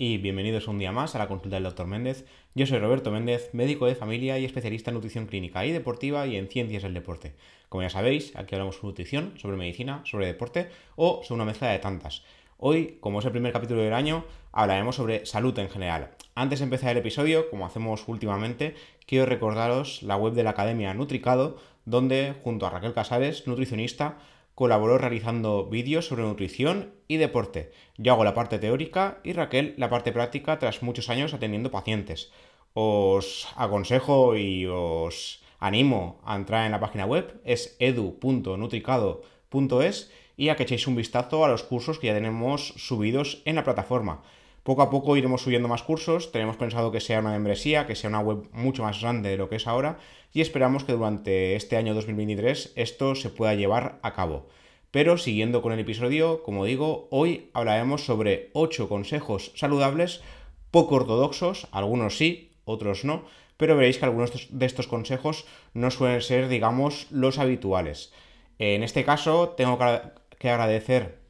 y 0.00 0.18
bienvenidos 0.18 0.68
un 0.68 0.78
día 0.78 0.92
más 0.92 1.16
a 1.16 1.18
la 1.18 1.26
consulta 1.26 1.56
del 1.56 1.64
Dr. 1.64 1.88
Méndez. 1.88 2.24
Yo 2.54 2.66
soy 2.66 2.78
Roberto 2.78 3.10
Méndez, 3.10 3.50
médico 3.52 3.86
de 3.86 3.96
familia 3.96 4.38
y 4.38 4.44
especialista 4.44 4.90
en 4.90 4.94
nutrición 4.94 5.26
clínica 5.26 5.66
y 5.66 5.72
deportiva 5.72 6.24
y 6.28 6.36
en 6.36 6.46
ciencias 6.46 6.84
del 6.84 6.94
deporte. 6.94 7.34
Como 7.68 7.82
ya 7.82 7.90
sabéis, 7.90 8.34
aquí 8.36 8.54
hablamos 8.54 8.76
sobre 8.76 8.90
nutrición, 8.90 9.32
sobre 9.36 9.56
medicina, 9.56 10.02
sobre 10.04 10.28
deporte 10.28 10.68
o 10.94 11.22
sobre 11.24 11.34
una 11.34 11.46
mezcla 11.46 11.70
de 11.70 11.80
tantas. 11.80 12.22
Hoy, 12.58 12.98
como 13.00 13.18
es 13.18 13.24
el 13.24 13.32
primer 13.32 13.52
capítulo 13.52 13.82
del 13.82 13.92
año, 13.92 14.24
hablaremos 14.52 14.94
sobre 14.94 15.26
salud 15.26 15.58
en 15.58 15.68
general. 15.68 16.10
Antes 16.36 16.60
de 16.60 16.64
empezar 16.66 16.92
el 16.92 16.98
episodio, 16.98 17.50
como 17.50 17.66
hacemos 17.66 18.06
últimamente, 18.06 18.76
quiero 19.04 19.26
recordaros 19.26 20.04
la 20.04 20.16
web 20.16 20.32
de 20.32 20.44
la 20.44 20.50
Academia 20.50 20.94
Nutricado, 20.94 21.56
donde, 21.86 22.34
junto 22.44 22.66
a 22.66 22.70
Raquel 22.70 22.94
Casares, 22.94 23.48
nutricionista, 23.48 24.18
colaboró 24.58 24.98
realizando 24.98 25.66
vídeos 25.66 26.08
sobre 26.08 26.24
nutrición 26.24 26.92
y 27.06 27.18
deporte. 27.18 27.70
Yo 27.96 28.12
hago 28.12 28.24
la 28.24 28.34
parte 28.34 28.58
teórica 28.58 29.20
y 29.22 29.32
Raquel 29.32 29.74
la 29.76 29.88
parte 29.88 30.10
práctica 30.10 30.58
tras 30.58 30.82
muchos 30.82 31.08
años 31.10 31.32
atendiendo 31.32 31.70
pacientes. 31.70 32.32
Os 32.74 33.46
aconsejo 33.54 34.36
y 34.36 34.66
os 34.66 35.44
animo 35.60 36.20
a 36.24 36.34
entrar 36.34 36.66
en 36.66 36.72
la 36.72 36.80
página 36.80 37.06
web, 37.06 37.40
es 37.44 37.76
edu.nutricado.es 37.78 40.10
y 40.36 40.48
a 40.48 40.56
que 40.56 40.64
echéis 40.64 40.88
un 40.88 40.96
vistazo 40.96 41.44
a 41.44 41.48
los 41.48 41.62
cursos 41.62 42.00
que 42.00 42.08
ya 42.08 42.14
tenemos 42.14 42.74
subidos 42.78 43.42
en 43.44 43.54
la 43.54 43.62
plataforma. 43.62 44.24
Poco 44.68 44.82
a 44.82 44.90
poco 44.90 45.16
iremos 45.16 45.40
subiendo 45.40 45.66
más 45.66 45.82
cursos, 45.82 46.30
tenemos 46.30 46.58
pensado 46.58 46.92
que 46.92 47.00
sea 47.00 47.20
una 47.20 47.30
membresía, 47.30 47.86
que 47.86 47.94
sea 47.94 48.10
una 48.10 48.20
web 48.20 48.50
mucho 48.52 48.82
más 48.82 49.00
grande 49.00 49.30
de 49.30 49.38
lo 49.38 49.48
que 49.48 49.56
es 49.56 49.66
ahora 49.66 49.96
y 50.30 50.42
esperamos 50.42 50.84
que 50.84 50.92
durante 50.92 51.56
este 51.56 51.78
año 51.78 51.94
2023 51.94 52.74
esto 52.76 53.14
se 53.14 53.30
pueda 53.30 53.54
llevar 53.54 53.98
a 54.02 54.12
cabo. 54.12 54.46
Pero 54.90 55.16
siguiendo 55.16 55.62
con 55.62 55.72
el 55.72 55.78
episodio, 55.78 56.42
como 56.42 56.66
digo, 56.66 57.08
hoy 57.10 57.48
hablaremos 57.54 58.04
sobre 58.04 58.50
8 58.52 58.90
consejos 58.90 59.52
saludables 59.54 60.20
poco 60.70 60.96
ortodoxos, 60.96 61.66
algunos 61.72 62.18
sí, 62.18 62.52
otros 62.66 63.06
no, 63.06 63.24
pero 63.56 63.74
veréis 63.74 63.96
que 63.96 64.04
algunos 64.04 64.48
de 64.50 64.66
estos 64.66 64.86
consejos 64.86 65.46
no 65.72 65.90
suelen 65.90 66.20
ser, 66.20 66.46
digamos, 66.48 67.06
los 67.10 67.38
habituales. 67.38 68.12
En 68.58 68.82
este 68.82 69.06
caso, 69.06 69.54
tengo 69.56 69.78
que 70.38 70.50
agradecer 70.50 71.26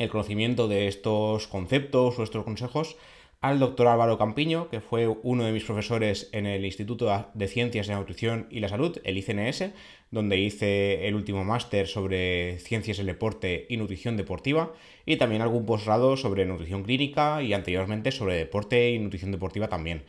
el 0.00 0.08
conocimiento 0.08 0.66
de 0.66 0.88
estos 0.88 1.46
conceptos 1.46 2.18
o 2.18 2.22
estos 2.22 2.42
consejos 2.42 2.96
al 3.42 3.58
doctor 3.58 3.86
Álvaro 3.86 4.18
Campiño, 4.18 4.68
que 4.68 4.80
fue 4.80 5.06
uno 5.08 5.44
de 5.44 5.52
mis 5.52 5.64
profesores 5.64 6.28
en 6.32 6.46
el 6.46 6.64
Instituto 6.64 7.26
de 7.34 7.48
Ciencias 7.48 7.86
de 7.86 7.92
la 7.92 8.00
Nutrición 8.00 8.46
y 8.50 8.60
la 8.60 8.68
Salud, 8.68 8.98
el 9.04 9.18
ICNS, 9.18 9.70
donde 10.10 10.38
hice 10.38 11.06
el 11.06 11.14
último 11.14 11.44
máster 11.44 11.86
sobre 11.86 12.58
ciencias 12.60 12.96
del 12.96 13.06
deporte 13.06 13.66
y 13.68 13.76
nutrición 13.76 14.16
deportiva, 14.16 14.72
y 15.04 15.16
también 15.16 15.42
algún 15.42 15.66
posgrado 15.66 16.16
sobre 16.16 16.46
nutrición 16.46 16.82
clínica 16.82 17.42
y 17.42 17.52
anteriormente 17.52 18.10
sobre 18.10 18.36
deporte 18.36 18.90
y 18.90 18.98
nutrición 18.98 19.32
deportiva 19.32 19.68
también. 19.68 20.02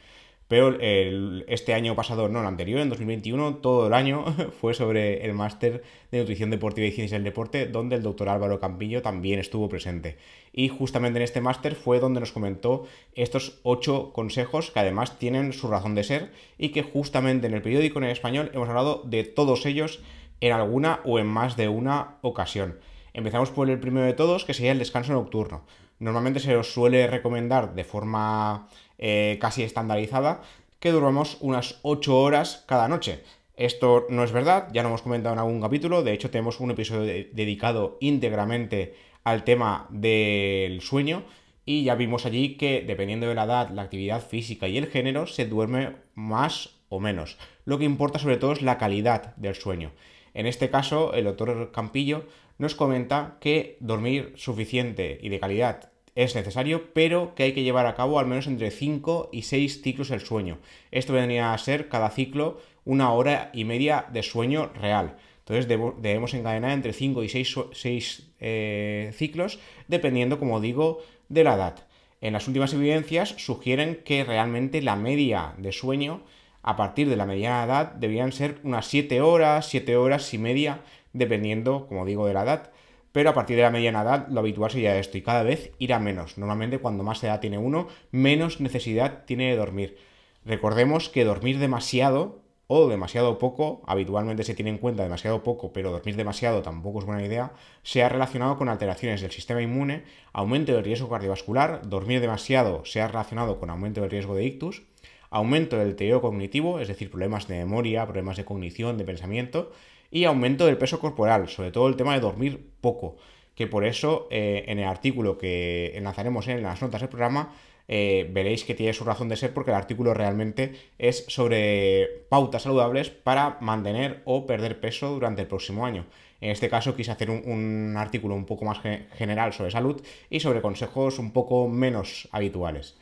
Pero 0.51 0.77
este 0.81 1.73
año 1.73 1.95
pasado, 1.95 2.27
no, 2.27 2.41
el 2.41 2.45
anterior, 2.45 2.81
en 2.81 2.89
2021, 2.89 3.59
todo 3.59 3.87
el 3.87 3.93
año 3.93 4.25
fue 4.59 4.73
sobre 4.73 5.23
el 5.25 5.33
máster 5.33 5.81
de 6.11 6.19
nutrición 6.19 6.49
deportiva 6.49 6.85
y 6.85 6.91
ciencias 6.91 7.19
del 7.19 7.23
deporte, 7.23 7.67
donde 7.67 7.95
el 7.95 8.03
doctor 8.03 8.27
Álvaro 8.27 8.59
Campillo 8.59 9.01
también 9.01 9.39
estuvo 9.39 9.69
presente. 9.69 10.17
Y 10.51 10.67
justamente 10.67 11.19
en 11.19 11.23
este 11.23 11.39
máster 11.39 11.75
fue 11.75 12.01
donde 12.01 12.19
nos 12.19 12.33
comentó 12.33 12.85
estos 13.15 13.61
ocho 13.63 14.11
consejos 14.11 14.71
que 14.71 14.81
además 14.81 15.17
tienen 15.17 15.53
su 15.53 15.69
razón 15.69 15.95
de 15.95 16.03
ser 16.03 16.33
y 16.57 16.73
que 16.73 16.83
justamente 16.83 17.47
en 17.47 17.53
el 17.53 17.61
periódico 17.61 17.99
en 17.99 18.09
español 18.09 18.51
hemos 18.53 18.67
hablado 18.67 19.03
de 19.05 19.23
todos 19.23 19.65
ellos 19.65 20.01
en 20.41 20.51
alguna 20.51 20.99
o 21.05 21.17
en 21.17 21.27
más 21.27 21.55
de 21.55 21.69
una 21.69 22.17
ocasión. 22.23 22.77
Empezamos 23.13 23.51
por 23.51 23.69
el 23.69 23.79
primero 23.79 24.05
de 24.05 24.11
todos, 24.11 24.43
que 24.43 24.53
sería 24.53 24.73
el 24.73 24.79
descanso 24.79 25.13
nocturno. 25.13 25.63
Normalmente 25.99 26.39
se 26.39 26.55
os 26.57 26.73
suele 26.73 27.05
recomendar 27.07 27.75
de 27.75 27.83
forma 27.83 28.67
eh, 29.01 29.37
casi 29.41 29.63
estandarizada 29.63 30.41
que 30.79 30.91
durmamos 30.91 31.37
unas 31.41 31.79
8 31.81 32.17
horas 32.17 32.63
cada 32.67 32.87
noche. 32.87 33.23
Esto 33.55 34.07
no 34.09 34.23
es 34.23 34.31
verdad, 34.31 34.69
ya 34.73 34.81
lo 34.81 34.89
hemos 34.89 35.01
comentado 35.01 35.33
en 35.33 35.39
algún 35.39 35.61
capítulo, 35.61 36.03
de 36.03 36.13
hecho 36.13 36.31
tenemos 36.31 36.59
un 36.59 36.71
episodio 36.71 37.27
dedicado 37.33 37.97
íntegramente 37.99 38.95
al 39.23 39.43
tema 39.43 39.87
del 39.89 40.81
sueño 40.81 41.23
y 41.65 41.83
ya 41.83 41.95
vimos 41.95 42.25
allí 42.25 42.57
que 42.57 42.83
dependiendo 42.85 43.27
de 43.27 43.35
la 43.35 43.43
edad, 43.43 43.69
la 43.69 43.83
actividad 43.83 44.25
física 44.25 44.67
y 44.67 44.77
el 44.77 44.87
género 44.87 45.27
se 45.27 45.45
duerme 45.45 45.97
más 46.15 46.79
o 46.89 46.99
menos. 46.99 47.37
Lo 47.65 47.77
que 47.77 47.85
importa 47.85 48.17
sobre 48.19 48.37
todo 48.37 48.53
es 48.53 48.61
la 48.61 48.77
calidad 48.77 49.35
del 49.35 49.55
sueño. 49.55 49.91
En 50.33 50.47
este 50.47 50.69
caso, 50.69 51.13
el 51.13 51.25
doctor 51.25 51.71
Campillo 51.71 52.25
nos 52.57 52.75
comenta 52.75 53.37
que 53.39 53.77
dormir 53.79 54.33
suficiente 54.37 55.19
y 55.21 55.29
de 55.29 55.39
calidad 55.39 55.90
es 56.15 56.35
necesario, 56.35 56.93
pero 56.93 57.35
que 57.35 57.43
hay 57.43 57.53
que 57.53 57.63
llevar 57.63 57.85
a 57.85 57.95
cabo 57.95 58.19
al 58.19 58.27
menos 58.27 58.47
entre 58.47 58.71
5 58.71 59.29
y 59.31 59.43
6 59.43 59.81
ciclos 59.81 60.09
del 60.09 60.21
sueño. 60.21 60.59
Esto 60.91 61.13
vendría 61.13 61.53
a 61.53 61.57
ser 61.57 61.87
cada 61.87 62.09
ciclo 62.09 62.59
una 62.83 63.13
hora 63.13 63.49
y 63.53 63.63
media 63.63 64.05
de 64.11 64.23
sueño 64.23 64.71
real. 64.73 65.17
Entonces 65.39 65.67
debemos 65.67 66.33
encadenar 66.33 66.71
entre 66.71 66.93
5 66.93 67.23
y 67.23 67.29
6, 67.29 68.31
eh, 68.39 69.11
ciclos, 69.13 69.59
dependiendo, 69.87 70.39
como 70.39 70.59
digo, 70.59 71.01
de 71.29 71.43
la 71.43 71.55
edad. 71.55 71.87
En 72.21 72.33
las 72.33 72.47
últimas 72.47 72.73
evidencias 72.73 73.29
sugieren 73.37 74.01
que 74.05 74.23
realmente 74.23 74.81
la 74.81 74.95
media 74.95 75.55
de 75.57 75.71
sueño 75.71 76.21
a 76.61 76.75
partir 76.75 77.09
de 77.09 77.15
la 77.15 77.25
mediana 77.25 77.63
edad 77.63 77.93
debían 77.93 78.31
ser 78.31 78.59
unas 78.63 78.85
7 78.87 79.21
horas, 79.21 79.67
7 79.67 79.95
horas 79.95 80.31
y 80.33 80.37
media, 80.37 80.81
dependiendo, 81.13 81.87
como 81.87 82.05
digo, 82.05 82.27
de 82.27 82.33
la 82.33 82.43
edad 82.43 82.71
pero 83.11 83.29
a 83.29 83.33
partir 83.33 83.57
de 83.57 83.63
la 83.63 83.71
mediana 83.71 84.01
edad 84.01 84.27
lo 84.29 84.39
habitual 84.39 84.71
sería 84.71 84.97
esto 84.97 85.17
y 85.17 85.21
cada 85.21 85.43
vez 85.43 85.71
irá 85.79 85.99
menos. 85.99 86.37
Normalmente 86.37 86.79
cuando 86.79 87.03
más 87.03 87.23
edad 87.23 87.39
tiene 87.39 87.57
uno, 87.57 87.87
menos 88.11 88.61
necesidad 88.61 89.25
tiene 89.25 89.49
de 89.49 89.57
dormir. 89.57 89.97
Recordemos 90.45 91.09
que 91.09 91.25
dormir 91.25 91.59
demasiado 91.59 92.41
o 92.73 92.87
demasiado 92.87 93.37
poco, 93.37 93.81
habitualmente 93.85 94.45
se 94.45 94.55
tiene 94.55 94.71
en 94.71 94.77
cuenta 94.77 95.03
demasiado 95.03 95.43
poco, 95.43 95.73
pero 95.73 95.91
dormir 95.91 96.15
demasiado 96.15 96.61
tampoco 96.61 96.99
es 96.99 97.05
buena 97.05 97.25
idea, 97.25 97.51
se 97.83 98.01
ha 98.01 98.07
relacionado 98.07 98.57
con 98.57 98.69
alteraciones 98.69 99.19
del 99.19 99.31
sistema 99.31 99.61
inmune, 99.61 100.05
aumento 100.31 100.71
del 100.73 100.85
riesgo 100.85 101.09
cardiovascular, 101.09 101.81
dormir 101.89 102.21
demasiado 102.21 102.85
se 102.85 103.01
ha 103.01 103.09
relacionado 103.09 103.59
con 103.59 103.69
aumento 103.69 103.99
del 103.99 104.09
riesgo 104.09 104.35
de 104.35 104.45
ictus, 104.45 104.83
aumento 105.29 105.77
del 105.77 105.97
teodo 105.97 106.21
cognitivo, 106.21 106.79
es 106.79 106.87
decir, 106.87 107.11
problemas 107.11 107.49
de 107.49 107.57
memoria, 107.57 108.05
problemas 108.05 108.37
de 108.37 108.45
cognición, 108.45 108.97
de 108.97 109.03
pensamiento, 109.03 109.73
y 110.11 110.25
aumento 110.25 110.65
del 110.65 110.77
peso 110.77 110.99
corporal, 110.99 111.47
sobre 111.47 111.71
todo 111.71 111.87
el 111.87 111.95
tema 111.95 112.13
de 112.13 112.19
dormir 112.19 112.69
poco, 112.81 113.15
que 113.55 113.67
por 113.67 113.85
eso 113.85 114.27
eh, 114.29 114.65
en 114.67 114.79
el 114.79 114.85
artículo 114.85 115.37
que 115.37 115.93
enlazaremos 115.95 116.47
en 116.47 116.61
las 116.61 116.81
notas 116.81 117.01
del 117.01 117.09
programa 117.09 117.53
eh, 117.87 118.29
veréis 118.31 118.63
que 118.63 118.73
tiene 118.73 118.93
su 118.93 119.03
razón 119.03 119.27
de 119.27 119.35
ser 119.35 119.53
porque 119.53 119.71
el 119.71 119.77
artículo 119.77 120.13
realmente 120.13 120.73
es 120.97 121.25
sobre 121.27 122.25
pautas 122.29 122.63
saludables 122.63 123.09
para 123.09 123.57
mantener 123.59 124.21
o 124.25 124.45
perder 124.45 124.79
peso 124.79 125.09
durante 125.09 125.41
el 125.41 125.47
próximo 125.47 125.85
año. 125.85 126.05
En 126.39 126.51
este 126.51 126.69
caso 126.69 126.95
quise 126.95 127.11
hacer 127.11 127.29
un, 127.29 127.43
un 127.45 127.97
artículo 127.97 128.35
un 128.35 128.45
poco 128.45 128.65
más 128.65 128.79
general 129.17 129.53
sobre 129.53 129.71
salud 129.71 130.01
y 130.29 130.39
sobre 130.39 130.61
consejos 130.61 131.19
un 131.19 131.31
poco 131.33 131.67
menos 131.67 132.29
habituales. 132.31 132.95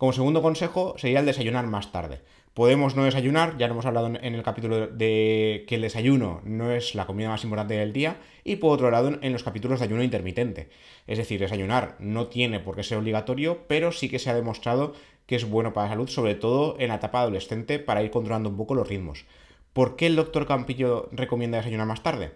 Como 0.00 0.14
segundo 0.14 0.40
consejo 0.40 0.94
sería 0.96 1.20
el 1.20 1.26
desayunar 1.26 1.66
más 1.66 1.92
tarde. 1.92 2.22
Podemos 2.54 2.96
no 2.96 3.04
desayunar, 3.04 3.58
ya 3.58 3.66
lo 3.66 3.74
hemos 3.74 3.84
hablado 3.84 4.06
en 4.06 4.34
el 4.34 4.42
capítulo 4.42 4.86
de 4.86 5.66
que 5.68 5.74
el 5.74 5.82
desayuno 5.82 6.40
no 6.42 6.72
es 6.72 6.94
la 6.94 7.04
comida 7.04 7.28
más 7.28 7.44
importante 7.44 7.74
del 7.74 7.92
día, 7.92 8.16
y 8.42 8.56
por 8.56 8.72
otro 8.72 8.90
lado 8.90 9.18
en 9.20 9.32
los 9.34 9.42
capítulos 9.42 9.78
de 9.78 9.84
ayuno 9.84 10.02
intermitente. 10.02 10.70
Es 11.06 11.18
decir, 11.18 11.38
desayunar 11.38 11.96
no 11.98 12.28
tiene 12.28 12.60
por 12.60 12.76
qué 12.76 12.82
ser 12.82 12.96
obligatorio, 12.96 13.66
pero 13.68 13.92
sí 13.92 14.08
que 14.08 14.18
se 14.18 14.30
ha 14.30 14.34
demostrado 14.34 14.94
que 15.26 15.36
es 15.36 15.44
bueno 15.44 15.74
para 15.74 15.88
la 15.88 15.92
salud, 15.92 16.08
sobre 16.08 16.34
todo 16.34 16.76
en 16.78 16.88
la 16.88 16.94
etapa 16.94 17.20
adolescente, 17.20 17.78
para 17.78 18.02
ir 18.02 18.10
controlando 18.10 18.48
un 18.48 18.56
poco 18.56 18.74
los 18.74 18.88
ritmos. 18.88 19.26
¿Por 19.74 19.96
qué 19.96 20.06
el 20.06 20.16
doctor 20.16 20.46
Campillo 20.46 21.10
recomienda 21.12 21.58
desayunar 21.58 21.86
más 21.86 22.02
tarde? 22.02 22.32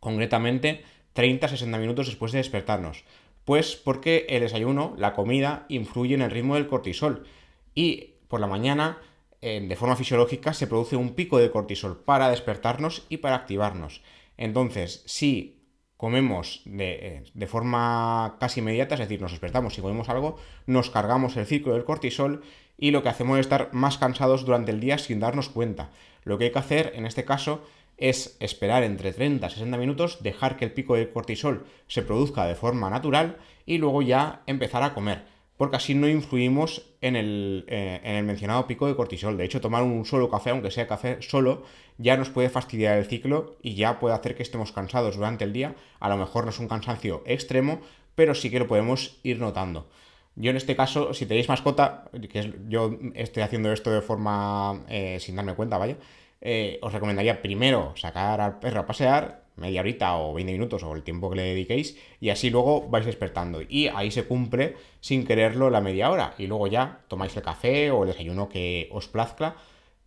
Concretamente, 0.00 0.84
30-60 1.14 1.78
minutos 1.78 2.08
después 2.08 2.32
de 2.32 2.40
despertarnos. 2.40 3.04
Pues 3.44 3.76
porque 3.76 4.26
el 4.28 4.40
desayuno, 4.40 4.94
la 4.96 5.14
comida, 5.14 5.66
influye 5.68 6.14
en 6.14 6.22
el 6.22 6.30
ritmo 6.30 6.54
del 6.54 6.66
cortisol. 6.66 7.24
Y 7.74 8.14
por 8.28 8.40
la 8.40 8.46
mañana 8.46 8.98
de 9.44 9.76
forma 9.76 9.94
fisiológica 9.94 10.54
se 10.54 10.66
produce 10.66 10.96
un 10.96 11.14
pico 11.14 11.38
de 11.38 11.50
cortisol 11.50 12.02
para 12.02 12.30
despertarnos 12.30 13.04
y 13.10 13.18
para 13.18 13.36
activarnos. 13.36 14.00
Entonces, 14.38 15.02
si 15.04 15.60
comemos 15.98 16.62
de, 16.64 17.24
de, 17.34 17.46
forma 17.46 18.36
casi 18.40 18.60
inmediata, 18.60 18.94
es 18.94 19.00
decir, 19.00 19.20
nos 19.20 19.32
despertamos 19.32 19.76
y 19.76 19.82
comemos 19.82 20.08
algo, 20.08 20.38
nos 20.66 20.88
cargamos 20.88 21.36
el 21.36 21.44
ciclo 21.44 21.74
del 21.74 21.84
cortisol 21.84 22.42
y 22.78 22.90
lo 22.90 23.02
que 23.02 23.10
hacemos 23.10 23.38
es 23.38 23.44
estar 23.44 23.68
más 23.72 23.98
cansados 23.98 24.46
durante 24.46 24.70
el 24.70 24.80
día 24.80 24.96
sin 24.96 25.20
darnos 25.20 25.50
cuenta. 25.50 25.90
Lo 26.22 26.38
que 26.38 26.44
hay 26.44 26.52
que 26.52 26.58
hacer 26.58 26.92
en 26.94 27.04
este 27.04 27.26
caso 27.26 27.62
es 27.96 28.36
esperar 28.40 28.82
entre 28.82 29.12
30 29.12 29.46
y 29.46 29.50
60 29.50 29.76
minutos, 29.76 30.22
dejar 30.22 30.56
que 30.56 30.64
el 30.64 30.72
pico 30.72 30.96
de 30.96 31.10
cortisol 31.10 31.66
se 31.86 32.02
produzca 32.02 32.46
de 32.46 32.54
forma 32.54 32.90
natural 32.90 33.38
y 33.66 33.78
luego 33.78 34.02
ya 34.02 34.42
empezar 34.46 34.82
a 34.82 34.94
comer 34.94 35.34
porque 35.56 35.76
así 35.76 35.94
no 35.94 36.08
influimos 36.08 36.82
en 37.00 37.16
el, 37.16 37.64
eh, 37.68 38.00
en 38.02 38.16
el, 38.16 38.24
mencionado 38.24 38.66
pico 38.66 38.86
de 38.86 38.96
cortisol. 38.96 39.36
De 39.36 39.44
hecho, 39.44 39.60
tomar 39.60 39.82
un 39.82 40.04
solo 40.04 40.28
café, 40.28 40.50
aunque 40.50 40.70
sea 40.70 40.88
café 40.88 41.18
solo, 41.22 41.62
ya 41.96 42.16
nos 42.16 42.30
puede 42.30 42.48
fastidiar 42.50 42.98
el 42.98 43.04
ciclo 43.04 43.56
y 43.62 43.74
ya 43.74 44.00
puede 44.00 44.14
hacer 44.14 44.34
que 44.34 44.42
estemos 44.42 44.72
cansados 44.72 45.16
durante 45.16 45.44
el 45.44 45.52
día. 45.52 45.76
A 46.00 46.08
lo 46.08 46.16
mejor 46.16 46.44
no 46.44 46.50
es 46.50 46.58
un 46.58 46.68
cansancio 46.68 47.22
extremo, 47.24 47.80
pero 48.16 48.34
sí 48.34 48.50
que 48.50 48.58
lo 48.58 48.66
podemos 48.66 49.20
ir 49.22 49.38
notando. 49.38 49.88
Yo 50.36 50.50
en 50.50 50.56
este 50.56 50.74
caso, 50.74 51.14
si 51.14 51.26
tenéis 51.26 51.48
mascota, 51.48 52.10
que 52.28 52.54
yo 52.68 52.98
estoy 53.14 53.44
haciendo 53.44 53.72
esto 53.72 53.92
de 53.92 54.02
forma 54.02 54.84
eh, 54.88 55.18
sin 55.20 55.36
darme 55.36 55.54
cuenta, 55.54 55.78
vaya, 55.78 55.96
eh, 56.40 56.78
os 56.82 56.92
recomendaría 56.92 57.42
primero 57.42 57.92
sacar 57.96 58.40
al 58.40 58.58
perro 58.58 58.80
a 58.80 58.86
pasear, 58.86 59.44
media 59.56 59.80
horita 59.80 60.16
o 60.16 60.34
20 60.34 60.52
minutos 60.52 60.82
o 60.82 60.94
el 60.94 61.02
tiempo 61.02 61.30
que 61.30 61.36
le 61.36 61.42
dediquéis, 61.42 61.96
y 62.20 62.30
así 62.30 62.50
luego 62.50 62.88
vais 62.88 63.06
despertando. 63.06 63.62
Y 63.62 63.88
ahí 63.88 64.10
se 64.10 64.24
cumple 64.24 64.76
sin 65.00 65.26
quererlo 65.26 65.70
la 65.70 65.80
media 65.80 66.10
hora. 66.10 66.34
Y 66.38 66.46
luego 66.46 66.66
ya 66.66 67.00
tomáis 67.08 67.36
el 67.36 67.42
café 67.42 67.90
o 67.90 68.02
el 68.02 68.08
desayuno 68.08 68.48
que 68.48 68.88
os 68.90 69.08
plazca 69.08 69.56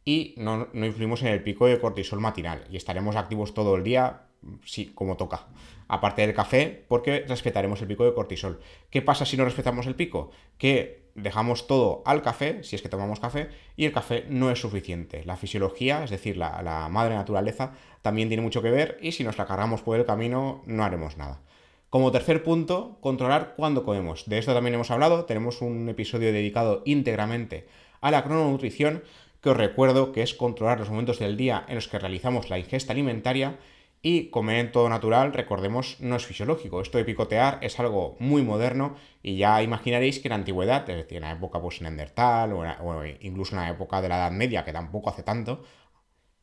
y 0.03 0.35
no, 0.37 0.67
no 0.73 0.85
influimos 0.85 1.21
en 1.21 1.29
el 1.29 1.43
pico 1.43 1.67
de 1.67 1.79
cortisol 1.79 2.19
matinal. 2.19 2.63
Y 2.71 2.77
estaremos 2.77 3.15
activos 3.15 3.53
todo 3.53 3.75
el 3.75 3.83
día, 3.83 4.23
sí, 4.63 4.91
como 4.93 5.17
toca 5.17 5.47
aparte 5.87 6.21
del 6.21 6.33
café, 6.33 6.85
porque 6.87 7.25
respetaremos 7.27 7.81
el 7.81 7.87
pico 7.87 8.05
de 8.05 8.13
cortisol. 8.13 8.59
¿Qué 8.89 9.01
pasa 9.01 9.25
si 9.25 9.37
no 9.37 9.45
respetamos 9.45 9.87
el 9.87 9.95
pico? 9.95 10.31
Que 10.57 11.06
dejamos 11.17 11.67
todo 11.67 12.03
al 12.05 12.21
café, 12.21 12.63
si 12.63 12.75
es 12.75 12.81
que 12.81 12.89
tomamos 12.89 13.19
café, 13.19 13.49
y 13.75 13.85
el 13.85 13.91
café 13.91 14.25
no 14.29 14.51
es 14.51 14.61
suficiente. 14.61 15.25
La 15.25 15.35
fisiología, 15.35 16.03
es 16.03 16.11
decir, 16.11 16.37
la, 16.37 16.87
madre 16.89 17.15
naturaleza, 17.15 17.73
también 18.01 18.29
tiene 18.29 18.43
mucho 18.43 18.61
que 18.61 18.71
ver 18.71 18.97
y 19.01 19.11
si 19.11 19.23
nos 19.23 19.37
la 19.37 19.47
cargamos 19.47 19.81
por 19.81 19.97
el 19.97 20.05
camino 20.05 20.61
no 20.65 20.83
haremos 20.83 21.17
nada. 21.17 21.41
Como 21.89 22.11
tercer 22.11 22.43
punto, 22.43 22.97
controlar 23.01 23.55
cuándo 23.55 23.83
comemos. 23.83 24.25
De 24.27 24.37
esto 24.37 24.53
también 24.53 24.75
hemos 24.75 24.91
hablado, 24.91 25.25
tenemos 25.25 25.61
un 25.61 25.89
episodio 25.89 26.31
dedicado 26.31 26.83
íntegramente 26.85 27.67
a 27.99 28.11
la 28.11 28.23
crononutrición, 28.23 29.03
que 29.41 29.49
os 29.49 29.57
recuerdo 29.57 30.11
que 30.11 30.21
es 30.21 30.33
controlar 30.33 30.79
los 30.79 30.89
momentos 30.89 31.19
del 31.19 31.37
día 31.37 31.65
en 31.67 31.75
los 31.75 31.87
que 31.87 31.99
realizamos 31.99 32.49
la 32.49 32.59
ingesta 32.59 32.93
alimentaria 32.93 33.57
y 34.01 34.29
comer 34.29 34.59
en 34.59 34.71
todo 34.71 34.89
natural, 34.89 35.33
recordemos, 35.33 35.97
no 35.99 36.15
es 36.15 36.25
fisiológico. 36.25 36.81
Esto 36.81 36.97
de 36.97 37.05
picotear 37.05 37.59
es 37.61 37.79
algo 37.79 38.15
muy 38.19 38.41
moderno 38.43 38.95
y 39.23 39.37
ya 39.37 39.61
imaginaréis 39.61 40.19
que 40.19 40.27
en 40.27 40.31
la 40.31 40.35
antigüedad, 40.35 40.89
es 40.89 40.95
decir, 40.95 41.17
en 41.17 41.23
la 41.23 41.31
época 41.31 41.61
pues 41.61 41.81
Neandertal 41.81 42.53
o, 42.53 42.59
o 42.61 43.05
incluso 43.21 43.55
en 43.55 43.61
la 43.61 43.69
época 43.69 44.01
de 44.01 44.09
la 44.09 44.17
Edad 44.17 44.31
Media, 44.31 44.63
que 44.63 44.73
tampoco 44.73 45.09
hace 45.09 45.23
tanto, 45.23 45.63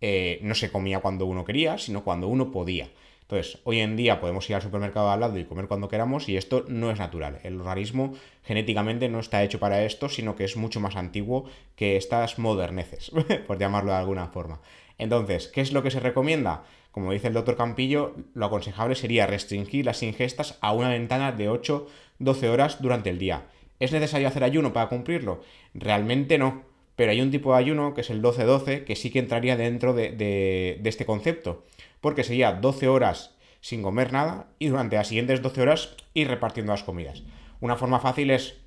eh, 0.00 0.38
no 0.42 0.54
se 0.54 0.70
comía 0.70 1.00
cuando 1.00 1.26
uno 1.26 1.44
quería, 1.44 1.78
sino 1.78 2.04
cuando 2.04 2.28
uno 2.28 2.50
podía. 2.50 2.90
Entonces, 3.22 3.58
hoy 3.64 3.80
en 3.80 3.96
día 3.96 4.20
podemos 4.20 4.48
ir 4.50 4.56
al 4.56 4.60
supermercado 4.60 5.10
al 5.10 5.20
lado 5.20 5.38
y 5.38 5.44
comer 5.46 5.66
cuando 5.66 5.88
queramos 5.88 6.28
y 6.28 6.36
esto 6.36 6.66
no 6.68 6.90
es 6.90 6.98
natural. 6.98 7.40
El 7.42 7.58
organismo 7.58 8.12
genéticamente 8.42 9.08
no 9.08 9.18
está 9.18 9.42
hecho 9.42 9.58
para 9.58 9.82
esto, 9.82 10.10
sino 10.10 10.36
que 10.36 10.44
es 10.44 10.56
mucho 10.56 10.78
más 10.78 10.96
antiguo 10.96 11.46
que 11.74 11.96
estas 11.96 12.38
moderneces, 12.38 13.10
por 13.46 13.58
llamarlo 13.58 13.92
de 13.92 13.98
alguna 13.98 14.26
forma. 14.26 14.60
Entonces, 14.98 15.48
¿qué 15.48 15.60
es 15.60 15.72
lo 15.72 15.82
que 15.82 15.90
se 15.90 16.00
recomienda? 16.00 16.64
Como 16.90 17.12
dice 17.12 17.28
el 17.28 17.34
doctor 17.34 17.56
Campillo, 17.56 18.14
lo 18.34 18.46
aconsejable 18.46 18.94
sería 18.94 19.26
restringir 19.26 19.84
las 19.84 20.02
ingestas 20.02 20.58
a 20.60 20.72
una 20.72 20.90
ventana 20.90 21.32
de 21.32 21.50
8-12 21.50 22.48
horas 22.48 22.80
durante 22.80 23.10
el 23.10 23.18
día. 23.18 23.46
¿Es 23.80 23.92
necesario 23.92 24.28
hacer 24.28 24.44
ayuno 24.44 24.72
para 24.72 24.88
cumplirlo? 24.88 25.42
Realmente 25.74 26.38
no. 26.38 26.62
Pero 26.96 27.10
hay 27.10 27.20
un 27.20 27.32
tipo 27.32 27.52
de 27.52 27.58
ayuno, 27.58 27.94
que 27.94 28.02
es 28.02 28.10
el 28.10 28.22
12-12, 28.22 28.84
que 28.84 28.94
sí 28.94 29.10
que 29.10 29.18
entraría 29.18 29.56
dentro 29.56 29.94
de, 29.94 30.12
de, 30.12 30.80
este 30.84 31.04
concepto. 31.04 31.64
Porque 32.00 32.22
sería 32.22 32.52
12 32.52 32.86
horas 32.86 33.34
sin 33.60 33.82
comer 33.82 34.12
nada 34.12 34.46
y 34.58 34.68
durante 34.68 34.96
las 34.96 35.08
siguientes 35.08 35.42
12 35.42 35.62
horas 35.62 35.96
ir 36.12 36.28
repartiendo 36.28 36.72
las 36.72 36.84
comidas. 36.84 37.24
Una 37.60 37.76
forma 37.76 37.98
fácil 37.98 38.30
es, 38.30 38.58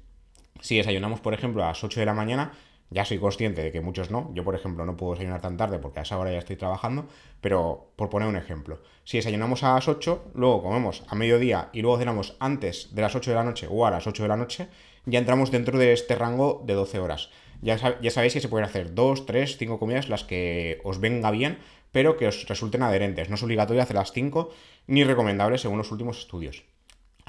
si 0.60 0.76
desayunamos, 0.76 1.22
por 1.22 1.34
ejemplo, 1.34 1.64
a 1.64 1.68
las 1.68 1.84
8 1.84 2.02
de 2.02 2.06
la 2.06 2.14
mañana, 2.14 2.52
ya 2.90 3.04
soy 3.04 3.20
consciente 3.20 3.64
de 3.64 3.72
que 3.72 3.82
muchos 3.82 4.12
no. 4.12 4.32
Yo, 4.34 4.44
por 4.44 4.56
ejemplo, 4.56 4.86
no 4.86 4.96
puedo 4.96 5.14
desayunar 5.14 5.42
tan 5.42 5.58
tarde 5.58 5.80
porque 5.80 6.00
a 6.00 6.04
esa 6.04 6.18
hora 6.18 6.32
ya 6.32 6.40
estoy 6.40 6.56
trabajando. 6.56 7.08
Pero, 7.42 7.92
por 7.96 8.10
poner 8.10 8.28
un 8.28 8.38
ejemplo, 8.38 8.82
si 9.04 9.18
desayunamos 9.18 9.64
a 9.64 9.76
las 9.76 9.88
8, 9.88 10.32
luego 10.36 10.64
comemos 10.64 11.04
a 11.08 11.16
mediodía 11.16 11.70
y 11.74 11.82
luego 11.82 11.98
cenamos 11.98 12.36
antes 12.40 12.96
de 12.96 13.02
las 13.02 13.16
8 13.16 13.32
de 13.32 13.36
la 13.36 13.44
noche 13.44 13.68
o 13.70 13.86
a 13.86 13.92
las 13.92 14.08
8 14.08 14.24
de 14.24 14.30
la 14.30 14.38
noche, 14.38 14.68
ya 15.06 15.20
entramos 15.20 15.52
dentro 15.52 15.78
de 15.78 15.94
este 15.94 16.16
rango 16.16 16.64
de 16.66 16.74
12 16.74 17.00
horas. 17.00 17.30
Ya, 17.62 17.78
sabéis 17.78 18.34
que 18.34 18.42
se 18.42 18.50
pueden 18.50 18.66
hacer 18.66 18.94
2, 18.94 19.26
3, 19.26 19.58
5 19.58 19.80
comidas 19.80 20.10
las 20.10 20.24
que 20.24 20.80
os 20.84 21.00
venga 21.00 21.32
bien, 21.32 21.58
pero 21.92 22.18
que 22.18 22.28
os 22.28 22.48
resulten 22.48 22.84
adherentes. 22.84 23.30
No 23.30 23.36
es 23.36 23.44
obligatorio 23.44 23.82
hacer 23.82 23.96
las 23.96 24.12
5 24.12 24.50
ni 24.88 25.04
recomendable 25.04 25.58
según 25.58 25.80
los 25.80 25.92
últimos 25.92 26.20
estudios. 26.20 26.64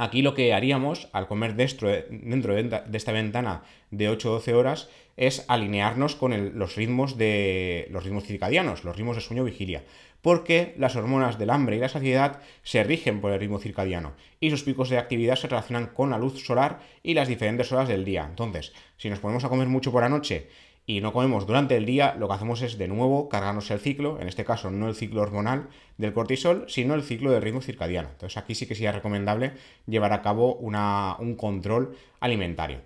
Aquí 0.00 0.22
lo 0.22 0.32
que 0.32 0.54
haríamos 0.54 1.08
al 1.12 1.26
comer 1.26 1.56
dentro 1.56 1.88
de, 1.88 2.82
esta 2.92 3.10
ventana 3.10 3.64
de 3.90 4.08
8-12 4.08 4.52
horas 4.52 4.88
es 5.16 5.44
alinearnos 5.48 6.14
con 6.14 6.56
los 6.56 6.76
ritmos 6.76 7.18
de 7.18 7.88
los 7.90 8.04
ritmos 8.04 8.22
circadianos, 8.22 8.84
los 8.84 8.96
ritmos 8.96 9.16
de 9.16 9.22
sueño 9.22 9.42
vigilia, 9.42 9.82
porque 10.22 10.72
las 10.78 10.94
hormonas 10.94 11.36
del 11.36 11.50
hambre 11.50 11.74
y 11.74 11.80
la 11.80 11.88
saciedad 11.88 12.38
se 12.62 12.84
rigen 12.84 13.20
por 13.20 13.32
el 13.32 13.40
ritmo 13.40 13.58
circadiano 13.58 14.12
y 14.38 14.50
sus 14.50 14.62
picos 14.62 14.88
de 14.88 14.98
actividad 14.98 15.34
se 15.34 15.48
relacionan 15.48 15.88
con 15.88 16.10
la 16.10 16.18
luz 16.18 16.44
solar 16.46 16.78
y 17.02 17.14
las 17.14 17.26
diferentes 17.26 17.72
horas 17.72 17.88
del 17.88 18.04
día. 18.04 18.24
Entonces, 18.24 18.72
si 18.98 19.10
nos 19.10 19.18
ponemos 19.18 19.42
a 19.42 19.48
comer 19.48 19.66
mucho 19.66 19.90
por 19.90 20.02
la 20.02 20.08
noche 20.08 20.46
y 20.88 21.02
no 21.02 21.12
comemos 21.12 21.46
durante 21.46 21.76
el 21.76 21.84
día, 21.84 22.16
lo 22.18 22.28
que 22.28 22.34
hacemos 22.34 22.62
es 22.62 22.78
de 22.78 22.88
nuevo 22.88 23.28
cargarnos 23.28 23.70
el 23.70 23.78
ciclo, 23.78 24.18
en 24.22 24.26
este 24.26 24.46
caso 24.46 24.70
no 24.70 24.88
el 24.88 24.94
ciclo 24.94 25.20
hormonal 25.20 25.68
del 25.98 26.14
cortisol, 26.14 26.64
sino 26.66 26.94
el 26.94 27.02
ciclo 27.02 27.30
del 27.30 27.42
ritmo 27.42 27.60
circadiano. 27.60 28.08
Entonces 28.08 28.38
aquí 28.38 28.54
sí 28.54 28.66
que 28.66 28.74
sería 28.74 28.92
recomendable 28.92 29.52
llevar 29.86 30.14
a 30.14 30.22
cabo 30.22 30.54
un 30.54 31.36
control 31.36 31.94
alimentario. 32.20 32.80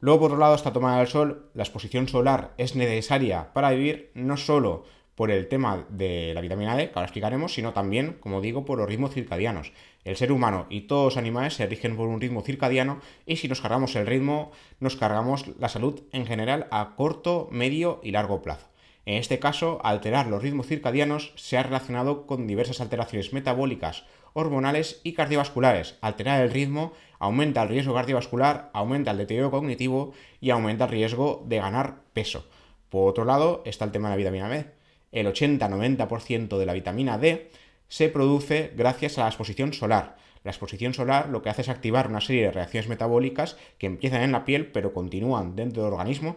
Luego, 0.00 0.20
por 0.20 0.30
otro 0.32 0.40
lado, 0.40 0.56
esta 0.56 0.74
toma 0.74 0.98
del 0.98 1.06
sol, 1.06 1.48
la 1.54 1.62
exposición 1.62 2.06
solar 2.06 2.52
es 2.58 2.76
necesaria 2.76 3.50
para 3.54 3.70
vivir 3.70 4.10
no 4.12 4.36
solo 4.36 4.84
por 5.18 5.32
el 5.32 5.48
tema 5.48 5.84
de 5.88 6.30
la 6.32 6.40
vitamina 6.40 6.76
D, 6.76 6.90
que 6.90 6.92
ahora 6.94 7.06
explicaremos, 7.06 7.52
sino 7.52 7.72
también, 7.72 8.18
como 8.20 8.40
digo, 8.40 8.64
por 8.64 8.78
los 8.78 8.88
ritmos 8.88 9.12
circadianos. 9.12 9.72
El 10.04 10.16
ser 10.16 10.30
humano 10.30 10.66
y 10.70 10.82
todos 10.82 11.06
los 11.06 11.16
animales 11.16 11.54
se 11.54 11.66
rigen 11.66 11.96
por 11.96 12.06
un 12.06 12.20
ritmo 12.20 12.42
circadiano 12.42 13.00
y 13.26 13.34
si 13.34 13.48
nos 13.48 13.60
cargamos 13.60 13.96
el 13.96 14.06
ritmo, 14.06 14.52
nos 14.78 14.94
cargamos 14.94 15.46
la 15.58 15.68
salud 15.68 16.02
en 16.12 16.24
general 16.24 16.68
a 16.70 16.94
corto, 16.94 17.48
medio 17.50 17.98
y 18.04 18.12
largo 18.12 18.42
plazo. 18.42 18.68
En 19.06 19.16
este 19.16 19.40
caso, 19.40 19.80
alterar 19.82 20.28
los 20.28 20.40
ritmos 20.40 20.68
circadianos 20.68 21.32
se 21.34 21.58
ha 21.58 21.64
relacionado 21.64 22.24
con 22.24 22.46
diversas 22.46 22.80
alteraciones 22.80 23.32
metabólicas, 23.32 24.04
hormonales 24.34 25.00
y 25.02 25.14
cardiovasculares. 25.14 25.96
Alterar 26.00 26.42
el 26.42 26.52
ritmo 26.52 26.92
aumenta 27.18 27.64
el 27.64 27.70
riesgo 27.70 27.92
cardiovascular, 27.92 28.70
aumenta 28.72 29.10
el 29.10 29.18
deterioro 29.18 29.50
cognitivo 29.50 30.12
y 30.40 30.50
aumenta 30.50 30.84
el 30.84 30.92
riesgo 30.92 31.42
de 31.48 31.58
ganar 31.58 32.02
peso. 32.12 32.46
Por 32.88 33.10
otro 33.10 33.24
lado, 33.24 33.62
está 33.66 33.84
el 33.84 33.90
tema 33.90 34.08
de 34.08 34.12
la 34.12 34.18
vitamina 34.18 34.48
D 34.48 34.77
el 35.12 35.26
80-90% 35.26 36.58
de 36.58 36.66
la 36.66 36.72
vitamina 36.72 37.18
D 37.18 37.50
se 37.88 38.08
produce 38.08 38.72
gracias 38.76 39.18
a 39.18 39.22
la 39.22 39.28
exposición 39.28 39.72
solar. 39.72 40.16
La 40.44 40.50
exposición 40.50 40.94
solar 40.94 41.28
lo 41.28 41.42
que 41.42 41.50
hace 41.50 41.62
es 41.62 41.68
activar 41.68 42.08
una 42.08 42.20
serie 42.20 42.44
de 42.44 42.52
reacciones 42.52 42.88
metabólicas 42.88 43.56
que 43.78 43.86
empiezan 43.86 44.22
en 44.22 44.32
la 44.32 44.44
piel 44.44 44.66
pero 44.66 44.92
continúan 44.92 45.56
dentro 45.56 45.82
del 45.82 45.92
organismo 45.92 46.36